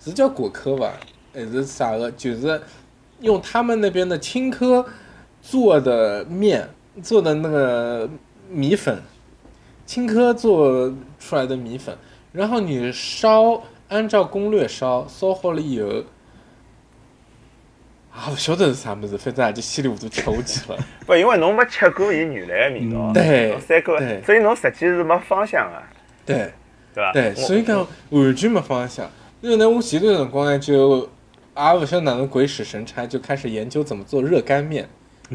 [0.00, 0.92] 是叫果壳吧？
[1.34, 2.10] 还是啥个？
[2.12, 2.62] 就是
[3.20, 4.86] 用他们那边的青稞
[5.42, 6.68] 做的面
[7.02, 8.08] 做的那个
[8.48, 9.02] 米粉，
[9.84, 11.96] 青稞做出来的米粉，
[12.32, 15.88] 然后你烧，按照攻略烧，烧好了以后。
[18.12, 20.78] 啊，勿晓得是啥物事，反正也就稀里糊涂吃下去了。
[21.04, 23.60] 不，因为侬没吃过伊原来的味道，对，
[24.22, 25.82] 所以侬实际是没方向啊，
[26.24, 26.50] 对，
[27.12, 29.08] 对所以讲完全没方向。
[29.40, 31.00] 因为呢，我前段辰光呢就
[31.56, 34.88] 也勿晓得哪能鬼使神差，就开始研究怎么做热干面。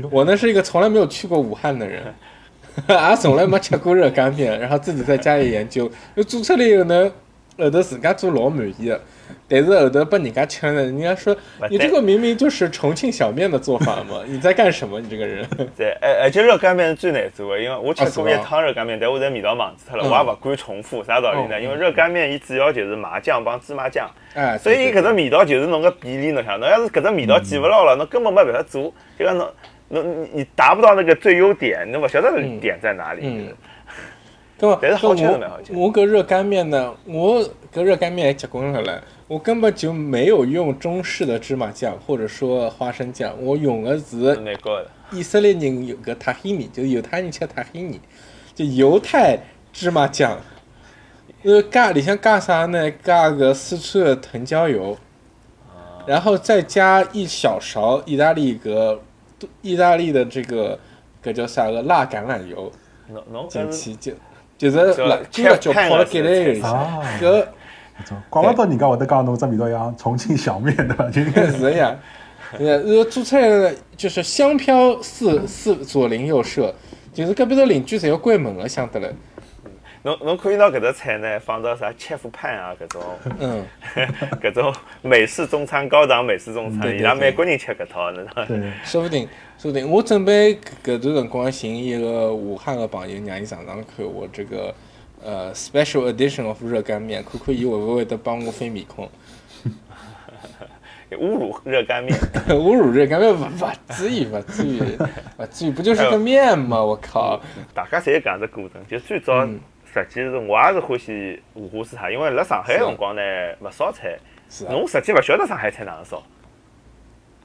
[0.10, 2.14] 我呢是一个从来没有去过武汉的人，
[2.88, 7.12] 也从来没吃过热干面，然后自己在家里研究，就做出来以后呢，
[7.58, 9.00] 后头自家做老满意的。
[9.48, 11.36] 但是后头被人家吃了，人家说
[11.70, 15.00] 你这个明明就是重庆小面的做法嘛， 你在干什么？
[15.00, 15.46] 你这个人。
[15.78, 21.60] 对，而而且热干面是最难做的，因为我吃过一趟热干面，但我现在味道忘记脱了，嗯我也勿敢重复，啥道理呢？
[21.60, 29.48] 嗯因为热干面伊主要就是麻酱帮芝麻酱，哎，所以伊对搿只味道就是侬个比例，侬想，侬要是搿只味道记勿牢了，侬根本没办法做，就讲侬
[29.90, 33.22] 侬你你达不到那个最优点，侬勿晓得嗯点在哪里。
[33.24, 33.54] 嗯
[34.62, 37.44] 搿么，但是好吃搿是蛮好吃我我搿热干面呢，我
[37.74, 48.00] 搿热干面还结棍了嘞，我根本就没有用中式的芝麻酱或者说花生酱，我用的是是蛮高的，以色列人有个塔希尼，就是犹太人吃塔希尼，
[48.54, 49.40] 就犹太
[49.74, 50.40] 芝麻酱。
[51.42, 52.92] 呃，加里向加啥呢？
[53.04, 54.96] 加个四川的藤椒油，
[56.06, 59.02] 然后再加一小勺意大利个
[59.64, 60.78] 意大利的这个
[61.24, 62.72] 搿叫啥个辣橄榄油。
[63.50, 64.14] 进去就
[64.62, 67.46] 就是叫辣切干了就片的泡了盖来里是向，啊，搿
[68.30, 71.10] 怪勿得人家会得讲侬只味道像重庆小面对伐？
[71.10, 71.96] 就应该是是呀，
[72.60, 76.72] 对呀，然后做出来的就是香飘四四左邻右舍，
[77.12, 79.10] 就是隔壁头邻居侪要关门了，想得来，
[80.04, 83.02] 侬侬可以拿搿只菜呢放到啥切夫 pan 啊搿种
[83.40, 83.64] 嗯，
[84.42, 84.74] 搿种
[85.04, 88.46] 美式中餐、高档美式中餐，伊拉美国人吃搿套，侬知道伐？
[88.46, 89.28] 对， 说不定，
[89.60, 94.74] 说不定，我准备搿段辰光寻一个武汉个朋友，让伊尝尝看我这个
[95.24, 99.08] 呃 special edition of 热干面，看看伊会不会得帮我翻面孔。
[101.12, 104.80] 侮辱热干面，侮辱热干面不不至于不至于
[105.38, 106.82] 不至于，不就是个面吗？
[106.82, 107.40] 我靠！
[107.74, 108.82] 大家侪有搿样子过程。
[108.88, 109.60] 就最早嗯
[109.94, 113.22] 实际是我也是欢喜五湖四海，因为辣上海个辰光呢
[113.60, 114.18] 勿烧菜，
[114.70, 116.22] 侬实际勿晓得上海菜哪能烧。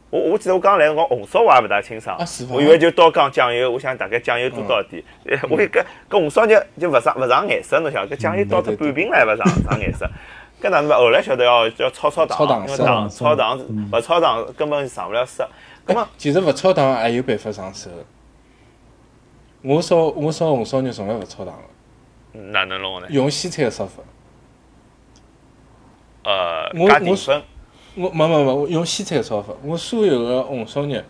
[0.08, 2.16] 我我记得我刚来辰光红烧我也勿大清爽
[2.48, 5.02] 我以为就倒缸酱油，我想大概酱油多倒点。
[5.24, 10.08] 呃 我一搿搿红烧肉就勿上勿上颜色，侬晓得搿酱油倒脱半瓶来勿上上颜色。
[10.62, 10.96] 搿哪能办？
[10.96, 13.58] 后来晓得要要炒炒炒糖糖，因为糖炒糖
[13.92, 15.46] 勿炒糖根本上勿了色。
[15.84, 17.90] 葛么哎其实勿炒糖也有办法上色。
[19.62, 21.62] 我烧我烧红烧肉从来勿炒糖的，
[22.52, 23.06] 哪能弄呢？
[23.10, 24.02] 用西餐的烧法。
[26.24, 27.16] 呃，我我
[27.96, 29.54] 我没没没，我用西餐的烧法。
[29.62, 31.00] 我所有的红烧肉，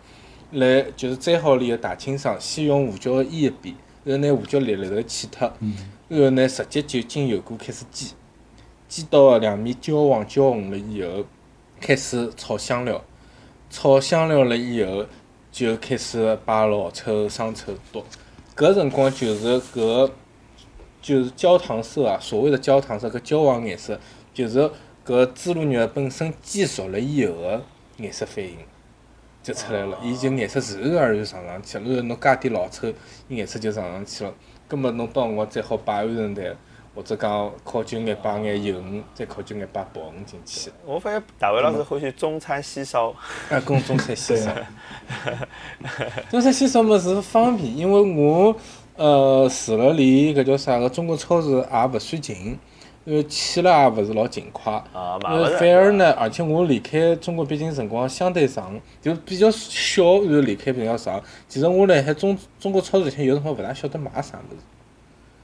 [0.51, 5.51] 来就是最好了以后打清爽，先用胡椒腌一遍，然后拿胡椒粒粒头去脱，
[6.07, 8.09] 然后呢直接就进油锅开始煎，
[8.87, 11.25] 煎到两面焦黄焦红了以后，
[11.81, 13.03] 开始炒香料，
[13.69, 15.05] 炒香料了以后，
[15.51, 18.05] 就开始摆老抽、生抽剁。
[18.55, 20.09] 搿辰光就是搿
[21.01, 23.99] 就是焦糖色啊，所谓的焦糖色，搿焦黄颜色
[24.33, 24.69] 就是
[25.05, 27.61] 搿猪肉肉本身煎熟了以后个
[27.97, 28.57] 颜色反应
[29.41, 31.85] 就出来了，伊就颜色自然而然上上去了。
[31.85, 32.89] 然后侬加点老抽，
[33.29, 34.33] 伊颜色就上上去了。
[34.67, 36.57] 葛末侬到辰光再好摆鹌鹑蛋，
[36.93, 40.69] 或者讲烤就眼摆眼油鱼，再烤就眼摆鲍鱼进去。
[40.85, 43.11] 我发现大卫老师欢喜中餐西烧。
[43.49, 44.51] 啊，跟中餐西烧。
[46.29, 48.53] 中餐西烧么是方便，因为我
[48.97, 52.59] 呃除了离搿叫啥个中国超市也勿算近，
[53.05, 54.83] 然后去了也勿是老勤快。
[54.93, 55.19] 呃
[55.57, 61.21] 反而呢，而且我离开中国毕竟辰光相对长，就比较小，然后离开比较长。
[61.47, 64.61] 其实我辣海中中国超市里向有辰光勿大晓得买啥物事。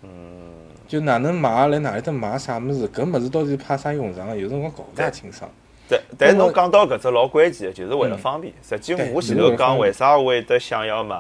[0.02, 0.10] 嗯
[0.88, 5.50] 就哪能买，辣哪里搭买啥物事，搿物事到底派啥用场，有辰光搞勿大清爽。
[5.90, 8.54] 但但是侬讲到搿只老关键的，就是为了方便。
[8.68, 11.16] 实际我前头讲为啥会得想要买，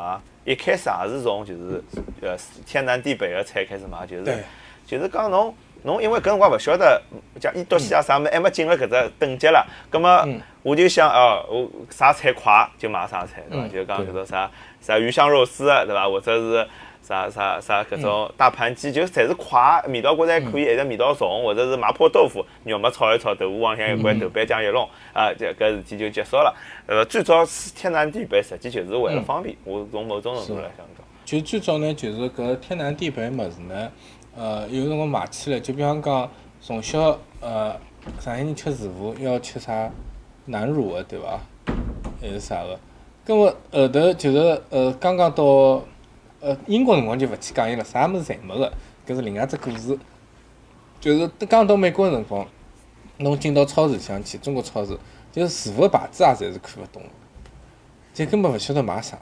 [0.45, 1.83] 一开始也是从就是
[2.21, 4.43] 呃天南地北的菜开始买，就是
[4.85, 7.01] 就是讲侬侬因为搿辰光勿晓得
[7.39, 13.65] 讲伊到西啊啥物事，还没进入搿只等级了，葛么嗯我就想哦，我啥菜快就买啥菜，对伐？
[13.65, 14.49] 嗯就讲搿对种啥
[14.81, 16.07] 啥鱼香肉丝，对伐？
[16.07, 16.67] 或者是
[17.03, 26.55] 啥啥啥搿种大盘鸡，就侪是快，味道觉着还可以，还是味道重，或者是麻婆豆腐，肉末炒一炒，豆腐往向一掼，豆瓣酱一弄，啊，这搿事体就结束了。
[26.87, 29.53] 呃，最早是天南地北，实际就是为了方便。
[29.65, 33.91] 我从某种程度来讲讲，就最早呢，就是搿天南地北物事呢，
[34.37, 36.31] 呃，有辰光买起来，就比方讲，
[36.61, 37.75] 从小呃，
[38.19, 39.91] 上海人吃豆腐要吃啥
[40.45, 41.37] 南乳个，对伐？
[42.21, 42.79] 还是啥个？
[43.25, 45.81] 葛末后头就是呃，刚刚到
[46.43, 48.69] 呃英国辰光就勿去讲伊了，啥物事侪没个，
[49.07, 49.97] 搿是另外只故事。
[50.99, 52.45] 就是刚到美国的辰光，
[53.17, 54.97] 侬进到超市里向去，中国超市，
[55.31, 57.01] 就是豆腐牌子也侪是看勿懂，
[58.13, 59.17] 就根本勿晓得买啥。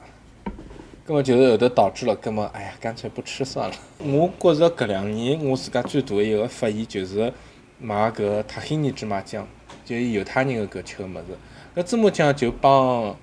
[1.04, 3.76] 根本就是后头导致了，根本哎呀，干脆不吃算了。
[3.98, 7.32] 我觉着搿两年我自家最大的一个发现就是
[7.78, 9.46] 买搿塔希尼芝麻酱，
[9.84, 11.36] 就是犹太人的搿吃个物事。
[11.76, 13.16] 搿芝麻酱就帮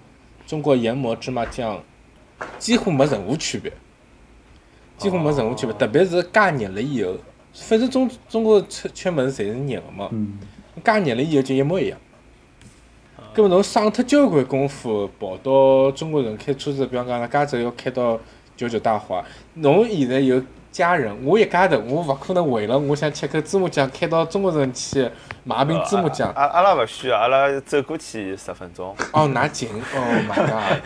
[0.46, 1.82] 中国研磨芝麻酱
[2.58, 3.72] 几乎没任何区别，
[5.00, 5.74] 几乎没任何区别。
[5.74, 7.16] 特别是加热了以后，
[7.54, 10.38] 反正中中国吃吃物事侪是热个嘛，嗯，
[10.84, 11.98] 加热了以后就一模一样。
[13.34, 18.20] 葛末侬省脱交关功夫，跑到中国人开车子，比方讲，加州要开到
[18.58, 19.24] 九九大华，
[19.54, 20.42] 侬现在有
[20.72, 25.10] 家人，我一家头，我勿可能为了我想吃口芝麻酱，开到中国城去
[25.44, 26.32] 买瓶芝麻酱。
[26.36, 28.96] 阿阿拉勿需要，阿拉走过去十分钟。
[29.12, 30.80] 哦， 拿紧，Oh my god！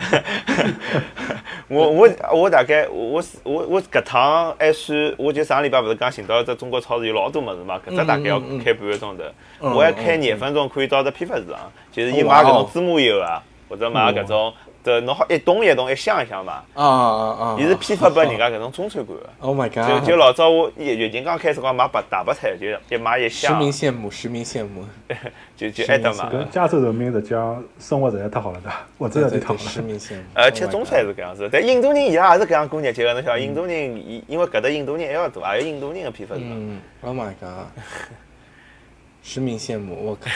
[1.68, 9.24] 我我我大概我我我搿趟还算，我就上礼拜勿是刚寻到一只中国超市有老多物事嘛，搿只大概要开半个钟头。
[9.60, 11.58] 嗯我还开廿分钟可以到只批发市场，
[11.90, 14.52] 就是伊哇哦买搿种芝麻油啊，或者买搿种，
[14.84, 16.52] 对，侬好一桶一桶一箱一箱买。
[16.52, 17.56] 啊啊啊！
[17.58, 19.30] 伊是批发拨人家搿种中餐馆的。
[19.40, 20.06] Oh my god！
[20.06, 24.84] 就老早我疫疫情刚开始光买白大白菜，就一买一箱实箱，名羡慕，实名羡慕。
[25.56, 26.24] 就就爱得买。
[26.24, 28.60] 搿加州人民实际上生活实在太好了
[28.98, 29.58] 对对对，实在太好了。
[29.60, 30.22] 实名羡慕。
[30.34, 36.50] 呃，Oh 吃中餐是搿样子，但印度人伊拉也是搿样过日节个，侬晓得，印度人伊因为搿搭印度人还要多，还有印度人个批发市场。
[36.52, 37.68] 嗯，Oh my god！
[39.26, 40.30] 实名羡慕，我靠！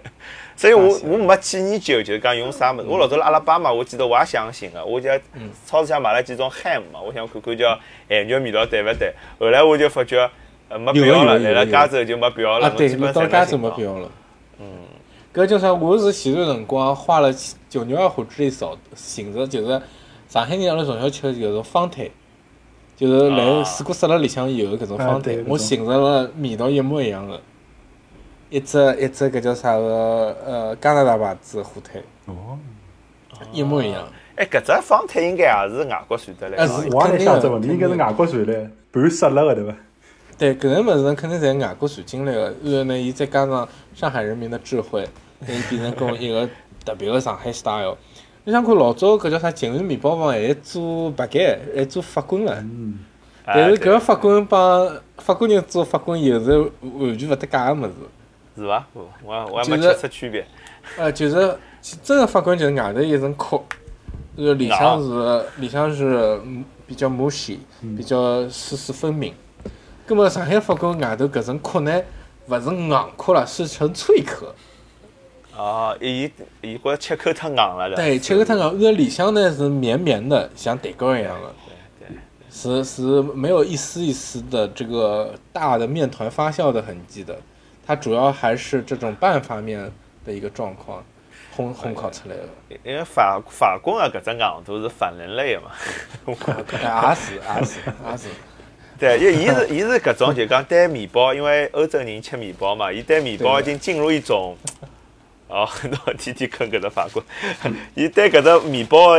[0.54, 2.86] 所以我我没去研究，就是讲用啥物事。
[2.86, 7.78] 我老早辣阿拉巴马，我记得我也相信个，我就嗯超市上买了几种 ham 嘛，我想看看叫
[8.08, 9.12] 咸肉味道对勿对。
[9.40, 10.30] 后来我就发觉，
[10.68, 14.10] 呃，没必要了，来了加州就没必要了，啊，对，到加州没没必要了。
[14.60, 14.66] 嗯，
[15.34, 15.72] 搿就啥？
[15.72, 17.34] 我是前段辰光花了
[17.70, 19.80] 九牛二虎之力找寻着，就是
[20.28, 22.12] 上海人阿拉从小吃的搿种方腿，
[22.96, 27.40] 就是来啊水果沙拉里向有搿种啊方腿，我寻着了味道一模一样的。
[28.48, 32.58] 一只一只搿叫啥个呃加拿大牌子的火腿，哦，
[33.52, 34.06] 一模一样。
[34.36, 36.56] 哎，搿只方腿应该也是外国传得来
[36.92, 39.74] 我也在想问题，应该是外国传来，半杀了个对伐？
[40.38, 45.08] 对，搿眼物事肯定侪外国传进来个，然后呢，伊再加上上海人民的智慧，
[45.46, 46.48] 变成搿一个
[46.84, 47.96] 特别个上海 style。
[48.44, 52.54] 你想看老早搿叫啥锦源面包房还做白干，还做法棍了。
[52.60, 53.00] 嗯，
[53.44, 57.92] 但是搿个个法棍帮法国人做法棍又是完全勿搭界个物事。
[58.56, 58.86] 是伐？
[58.94, 60.46] 我我我还没就是吃出区别。
[60.96, 61.58] 呃，就是
[62.02, 63.60] 真个法官就是外头一层壳，
[64.36, 67.58] 然后里向是里向是嗯比较 mushy，
[67.96, 69.34] 比较丝丝分明。
[70.06, 72.00] 那么上海法官外头搿层壳呢，
[72.46, 74.54] 勿是硬壳了，是成脆壳。
[75.56, 76.30] 哦，伊
[76.60, 81.52] 伊觉着切口太硬了，对切口太硬，然后里向呢是绵绵的，像蛋糕一样的，
[81.98, 82.16] 对对。
[82.48, 87.36] 是是没有一丝一丝的这个大的面团发酵的痕迹的。
[87.86, 89.90] 它主要还是这种半发面
[90.24, 91.04] 的一个状况，
[91.56, 92.42] 烘烘烤出来的。
[92.82, 95.70] 因为法法棍啊搿只硬度是反人类的嘛。
[96.72, 97.80] 也是也是
[98.10, 98.28] 也是。
[98.98, 104.56] 对，因为伊是伊是搿种就讲对面包，因为欧洲人吃面包嘛，伊对面包已经进入一种，
[105.48, 107.22] 哦， 侬天天啃搿只法棍，
[107.94, 109.16] 伊对搿只面包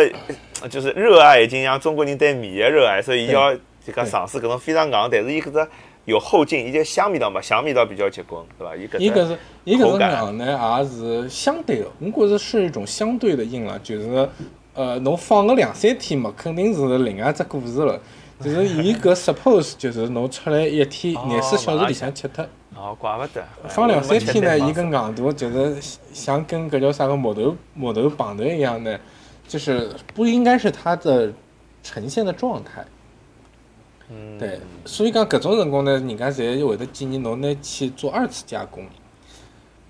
[0.67, 5.69] 就是热爱，已经像中国人对米的热爱，所以伊要就讲尝试搿种非常硬，但是伊搿只
[6.07, 8.73] 有后劲，伊就香味道嘛，香味道比较结棍，对伐？
[8.73, 14.29] 伊搿只伊搿是伊搿是硬呢，也是相对的，我觉着是一种相对的硬了，就是
[14.73, 17.99] 呃，侬放个两三天嘛，肯定是另外一只故事了。
[18.39, 23.43] 就是伊搿 suppose 就是侬出来一天哦廿四小时里向吃脱，哦，怪勿得。
[23.67, 25.75] 放两三天呢，伊跟搿硬度就是
[26.13, 28.97] 像跟搿叫啥个木头木头棒头一样呢，
[29.45, 31.33] 就是不应该是它的
[31.83, 32.85] 呈现的状态。
[34.09, 38.85] 嗯对，所以讲搿种辰光呢，人家侪会得建议侬拿去做二次加工，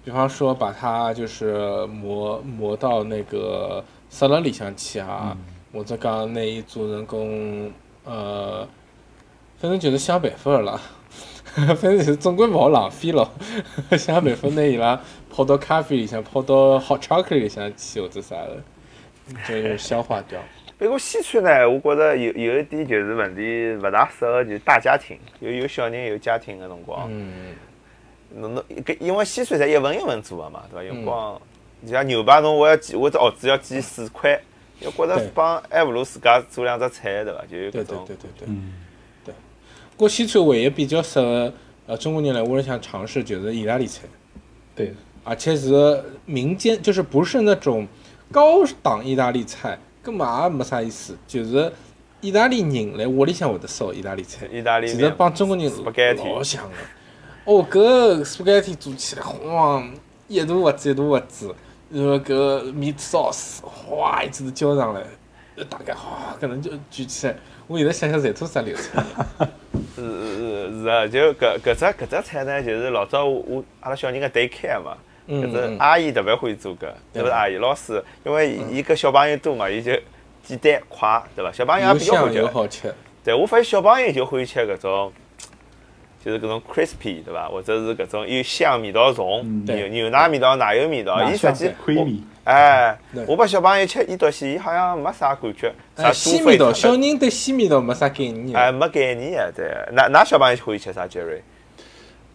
[0.04, 5.38] 比方说把它就是磨磨到那个沙拉里向去啊，
[5.72, 7.72] 或者讲拿伊做成功
[8.06, 8.68] 呃，
[9.60, 10.82] 反正就是想办法了啦。
[11.56, 13.30] 反正就是总归勿好浪费咯，
[13.98, 15.00] 想办法拿伊拉
[15.30, 18.58] 泡到咖啡里向，泡到 hot chocolate 里向去或者啥的，
[19.48, 20.40] 就是 消化掉。
[20.78, 27.56] 不过西餐呢，我觉着有有一点就是问题勿大适合就是大家庭，有有小人有家庭个辰光，嗯，
[28.36, 30.84] 侬侬搿因为西餐侪一份一份做个嘛，对伐？
[30.96, 31.42] 有光
[31.84, 34.40] 就像牛排，侬我要煎，我只鹌鹑要煎四块，
[34.80, 37.44] 要觉对着帮还不如自家做两只菜，对伐？
[37.50, 38.48] 就有对对搿种对对对。
[38.48, 38.74] 嗯，
[39.26, 41.52] 不过西餐唯一比较适合
[41.88, 44.04] 呃中国人来屋里向尝试，就是意大利菜，
[44.76, 47.88] 对，而且是民间，就是不是那种
[48.32, 51.70] 高档意大利菜，根本也没啥意思，就是
[52.22, 56.78] 意大利人来屋里向会得烧意大利菜，意大利其实帮中国人老像的。
[57.44, 59.94] 哦，搿斯巴盖蒂做起来，晃，
[60.30, 61.54] 一大盒子一大盒子，
[61.92, 65.04] 然后搿 meat sauce，哗一记头浇上来，
[65.70, 67.36] 大概哗搿能就举起来，
[67.68, 69.06] 我现在想想馋吐啥流出来。
[69.94, 74.98] 是是是啊，就搿搿只搿只菜呢，就是老早我我阿拉小人个 day care 嘛，
[75.28, 79.92] 嗯搿只嗯阿姨特别欢喜做搿，对勿是阿姨老师，因为伊搿小朋友多嘛，伊就
[80.44, 81.52] 简单快，对伐？
[81.52, 82.40] 小朋友也比较欢喜吃。
[82.40, 82.96] 又好吃。
[83.24, 85.12] 对，我发现小朋友就欢喜吃搿种，
[86.24, 87.50] 就是搿种 crispy，对伐？
[87.50, 91.22] 或者是搿种又香味道重，嗯牛牛奶味道、奶油味道。
[91.30, 91.70] 伊实际，
[92.46, 92.98] 哎，
[93.28, 98.56] 我把小朋友吃伊东西，伊好像没啥感觉，啥哎，西味道，小人对西味道没啥概念。
[98.56, 99.66] 哎没概念啊，对。
[99.94, 101.42] 㑚㑚小朋友欢喜吃啥？Jerry？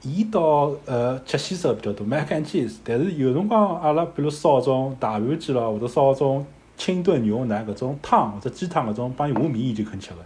[0.03, 6.45] 伊倒呃吃西式比较多，mac and cheese，但是有辰光阿拉比如烧种大盘鸡咯，或者烧种
[6.77, 10.17] 清炖牛腩搿种汤或者鸡汤搿种帮伊下米伊就肯吃了。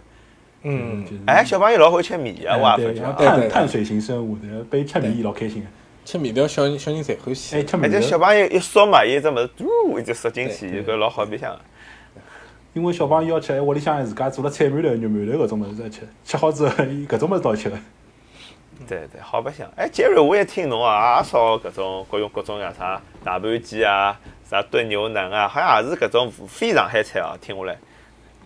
[0.63, 3.13] 嗯就是哎，小朋友老欢喜吃米啊，我也发觉。
[3.13, 5.67] 碳碳水型生物，对，被吃米伊老开心个。
[6.03, 7.63] 吃面条，小人小人侪欢哎，喜。
[7.63, 11.55] 吃米的，而且小朋友一缩嘛，伊只物事嘟一就缩进去，对搿老好白相。
[12.73, 17.77] 因为小朋友要吃，哎屋里向自家做了菜馒头、肉馒头搿种物事在吃，吃好之后，伊搿种物事倒吃个。
[18.87, 19.67] 对对，好白相。
[19.75, 27.77] 哎，杰瑞，我也听侬啊，也烧搿种各种各种像啥大盘鸡啊，啥炖牛腩啊，好像也是搿种非上海菜啊，听下来。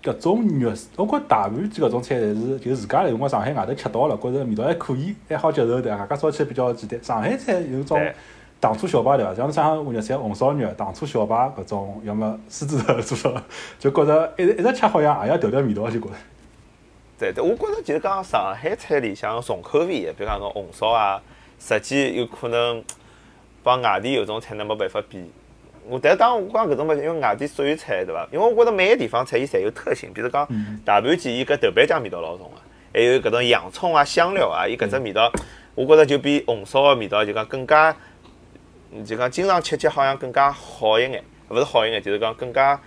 [0.03, 6.05] 搿种肉，我觉大盘鸡搿种菜，侪是就自家来辰光上海外头吃到了，觉着味道还可以，还好接受对伐？
[6.07, 7.03] 家烧起来比较简单。
[7.03, 8.01] 上海菜有种
[8.59, 9.35] 糖醋小排对伐？
[9.35, 13.43] 像像肉菜红烧肉、糖醋小排搿种，要么狮子头做了，
[13.77, 16.13] 就觉着一直一直吃好像也要调调味道，就觉着。
[17.21, 21.21] 对对，我觉着就是讲上海菜里向重口味的，比如讲侬红烧啊，
[21.59, 22.83] 实际有可能
[23.61, 25.31] 帮外地有种菜呢没办法比。
[25.87, 28.27] 我但是当我讲搿种物事，因为外地所有菜对伐？
[28.31, 30.47] 因为我觉着每个地方菜伊侪有特性，比如讲
[30.83, 32.59] 大盘鸡，伊搿豆瓣酱味道老重个，
[32.91, 35.31] 还有搿种洋葱啊、香料啊，伊搿只味道，
[35.75, 37.95] 我觉着就比红烧个味道就讲更加，
[38.91, 42.79] 嗯就讲经常吃吃好像更加好一眼，勿是好一眼，就是讲更加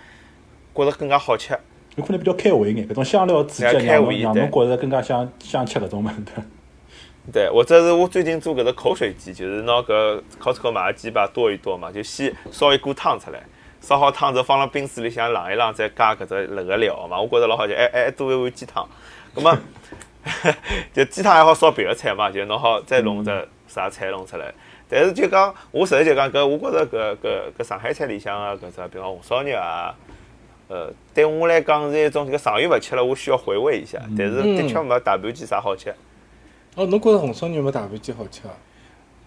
[0.73, 1.57] 觉着更加好吃。
[1.95, 6.15] 有可能比较开胃一眼，搿种香料刺激让侬胃对让侬觉着更加想想吃搿种物事。
[7.33, 13.41] 对，或者是我最近做搿只口水鸡，就是拿搿 Costco 买个鸡排剁一剁嘛，就先烧一锅汤出来，
[13.81, 18.87] 烧好汤之后放辣冰水里向冷一冷，再加搿只辣个料嘛，我觉着老好吃，还还多一碗鸡汤。
[19.33, 19.57] 葛么
[20.93, 24.53] 就鸡汤还好烧别个菜嘛，就弄好再弄只啥菜弄出来。
[24.87, 29.95] 但是就讲，我实在就讲搿，我觉着搿搿搿上海菜里向个搿只，比方红烧肉啊，
[30.67, 33.99] 呃，对我来讲是一种这个长远勿吃了，我需要回味一下。
[34.17, 35.93] 但是的确没大盘鸡啥好吃。
[36.75, 38.53] 哦，侬觉着红烧肉没大盘鸡好吃啊？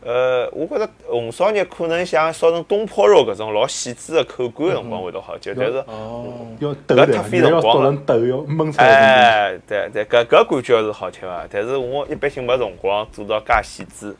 [0.00, 8.86] 呃，我觉着红烧肉可能像烧成东坡肉搿种老细致的口感个辰光会得好吃，但是哦，要抖的，要剁成抖，要焖出来。
[8.86, 14.14] 哎，对对，搿搿感觉是好吃个，但是我一般性没辰光做到介细致。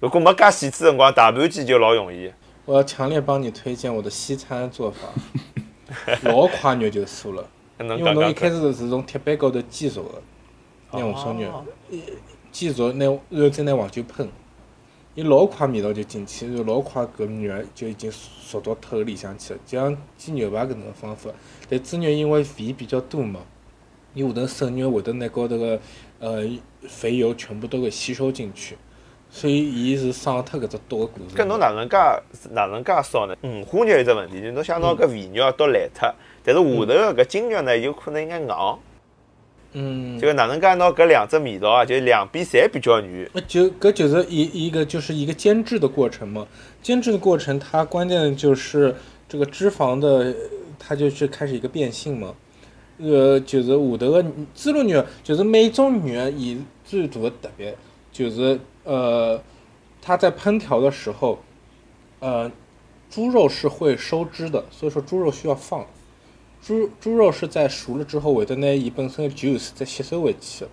[0.00, 2.30] 如果没介细致辰光，大盘鸡就老容易。
[2.66, 5.08] 我要强烈帮你推荐我的西餐做法，
[6.24, 10.22] 老快肉就熟了，因为侬一开始是从铁板高头煎熟的，
[10.98, 11.64] 拿红烧肉，
[12.50, 14.28] 煎熟拿然后再拿黄酒喷，
[15.14, 21.30] 伊老快味道就进去，然后老快搿肉就已经熟到透里向去了，就像煎牛排搿能个方法。
[21.68, 23.40] 但猪肉因为肥比较多嘛，
[24.14, 25.80] 伊下头瘦肉会得拿高头个
[26.18, 26.48] 呃
[26.82, 28.76] 肥油全部都给吸收进去。
[29.36, 31.14] 所以，伊是省脱搿只剁个。
[31.36, 31.96] 搿侬哪能介
[32.52, 33.34] 哪能介烧呢？
[33.42, 36.14] 五花肉有只问题，就侬想拿搿肥肉要剁烂脱，
[36.44, 38.48] 但是下头个搿筋肉呢，有可能应该硬。
[39.72, 40.20] 嗯。
[40.20, 41.84] 就哪能介拿搿两只味道啊？
[41.84, 43.28] 就两边侪比较软。
[43.32, 46.46] 那就搿就是一一个就是一个煎制的过程嘛。
[46.80, 48.94] 煎制的过程，它关键就是
[49.28, 50.32] 这个脂肪的，
[50.78, 52.32] 它就是开始一个变性嘛。
[52.98, 54.22] 呃，就是下头个
[54.54, 57.76] 猪肉肉，就是每种肉伊最大的特别
[58.12, 58.60] 就是。
[58.84, 59.42] 呃，
[60.00, 61.38] 它在烹调的时候，
[62.20, 62.50] 呃，
[63.10, 65.84] 猪肉是会收汁的，所以说猪肉需要放。
[66.62, 70.66] 猪猪肉是在熟了之后，会得拿伊本身的 juice 再吸收回去。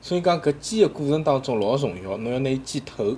[0.00, 3.16] 所以讲搿煎的过程当中老重要，侬要拿伊煎透。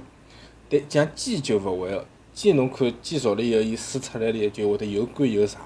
[0.69, 5.59] 但像鸡就勿会了，鸡侬看煎熟了以后，伊水出来了就会得又干又柴。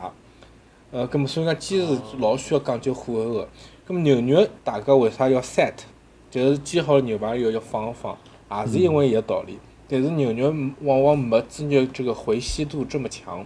[0.90, 3.48] 呃，葛末所以讲鸡是老需要讲究火候的。
[3.86, 5.74] 葛末牛肉大家为啥要 set？
[6.30, 8.16] 就是煎好牛排以后要放一放。
[8.60, 13.44] 也是因为一个道理，但是牛肉往往没猪肉这个回吸度这么强。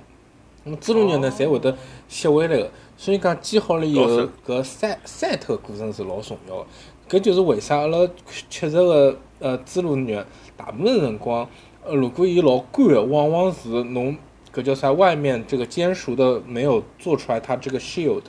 [0.65, 1.77] 那么猪肉肉呢，侪会得
[2.09, 6.67] 吸回来个，所以讲煎好了以后，搿散散脱过程是老重要个。
[7.09, 8.07] 搿就是为啥阿拉
[8.51, 10.25] 吃着个呃猪肉肉，
[10.57, 11.49] 大部分辰光，
[11.85, 14.15] 呃如果伊老干个，往往是侬
[14.53, 14.93] 搿叫啥？
[14.93, 18.25] 外面这个煎熟的没有做出来，它这个 shield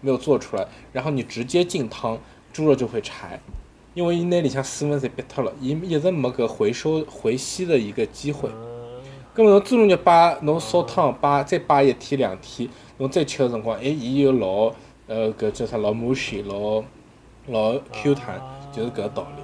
[0.00, 2.18] 没有做出来，然后你直接进汤，
[2.52, 3.40] 猪肉就会柴。
[3.94, 8.48] 因为伊拿里向水分侪逼脱了，伊一直没搿回收回吸的一个机会。
[9.34, 12.68] 咁么侬猪肉肉摆侬烧汤摆再摆一天两天，
[12.98, 14.72] 侬再吃个辰光，哎，伊又老
[15.06, 16.82] 呃搿叫啥老 mushy 老
[17.48, 18.40] 老 Q 弹，
[18.72, 19.42] 就是搿道理。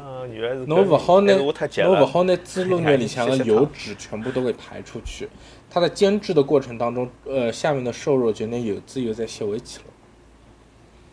[0.67, 5.29] 侬勿好拿侬勿好拿猪肉肉里向个油脂全部都给排出去，
[5.69, 9.85] 它在煎制的过程当中，呃，下面的瘦肉就拿油脂又再吸回去了。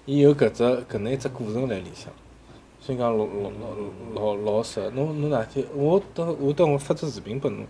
[0.06, 2.12] 伊有搿只搿能一只过程辣里向。
[2.80, 3.52] 所以讲老老
[4.14, 7.66] 老老老实，侬侬哪天我等我等我发只视频拨侬。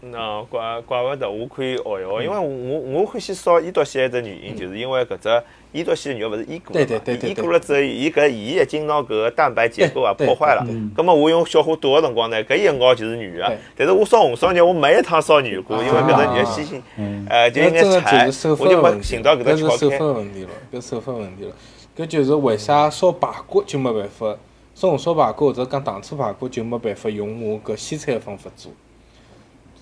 [0.00, 6.86] 那怪怪勿得，我可以学一学，因为我我欢喜烧伊多西一只原因，就是因为搿只伊多西肉勿是腌过嘛，
[7.22, 10.64] 腌过了之后，伊搿盐已经拿搿个蛋白结构啊破坏了。
[10.94, 13.58] 葛末我用小火剁个辰光呢，搿一熬就是软个。
[13.76, 16.82] 但是我烧红烧肉，我没一趟烧软过，因为搿只肉新鲜，
[17.28, 21.50] 呃，就应该柴，我就没寻到搿只巧手法问题了，搿手法问题了。
[21.98, 24.36] 搿就是为啥烧排骨就没办法，
[24.72, 28.70] 烧红烧排骨或者讲糖醋排骨就没办法用我搿西餐个方法做。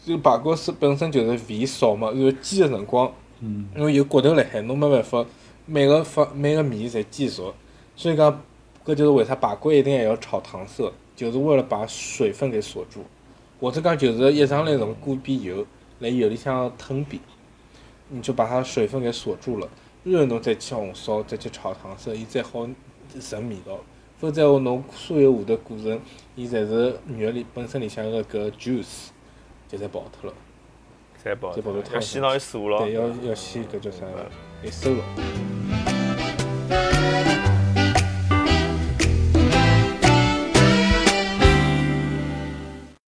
[0.07, 3.13] 就排骨是本身就是肥少嘛，然后煎个辰光，
[3.77, 5.27] 因为有骨头辣海，侬没办法
[5.67, 7.53] 每个方每个面侪煎熟。
[7.95, 8.33] 所以讲，
[8.83, 13.05] 搿就是为啥排骨一定还要炒糖色，就是为了把水分给锁住。
[13.61, 15.67] 或者讲就是一上来从锅边油，
[15.99, 17.21] 辣油里向腾边，
[18.09, 19.69] 你就把它水分给锁住了。
[20.09, 22.65] 然后侬再去红烧，再去炒糖色，伊才好
[23.21, 23.81] 成味道。
[24.19, 26.01] 否则话，侬所有下头过程，
[26.37, 29.09] 伊侪是肉里本身里向个搿 juice
[29.69, 30.37] 就侪跑脱了。
[31.25, 32.79] 侪跑，侪跑脱，要洗脑一收了。
[32.79, 34.07] 对，要要先搿叫啥？
[34.63, 35.03] 一收了。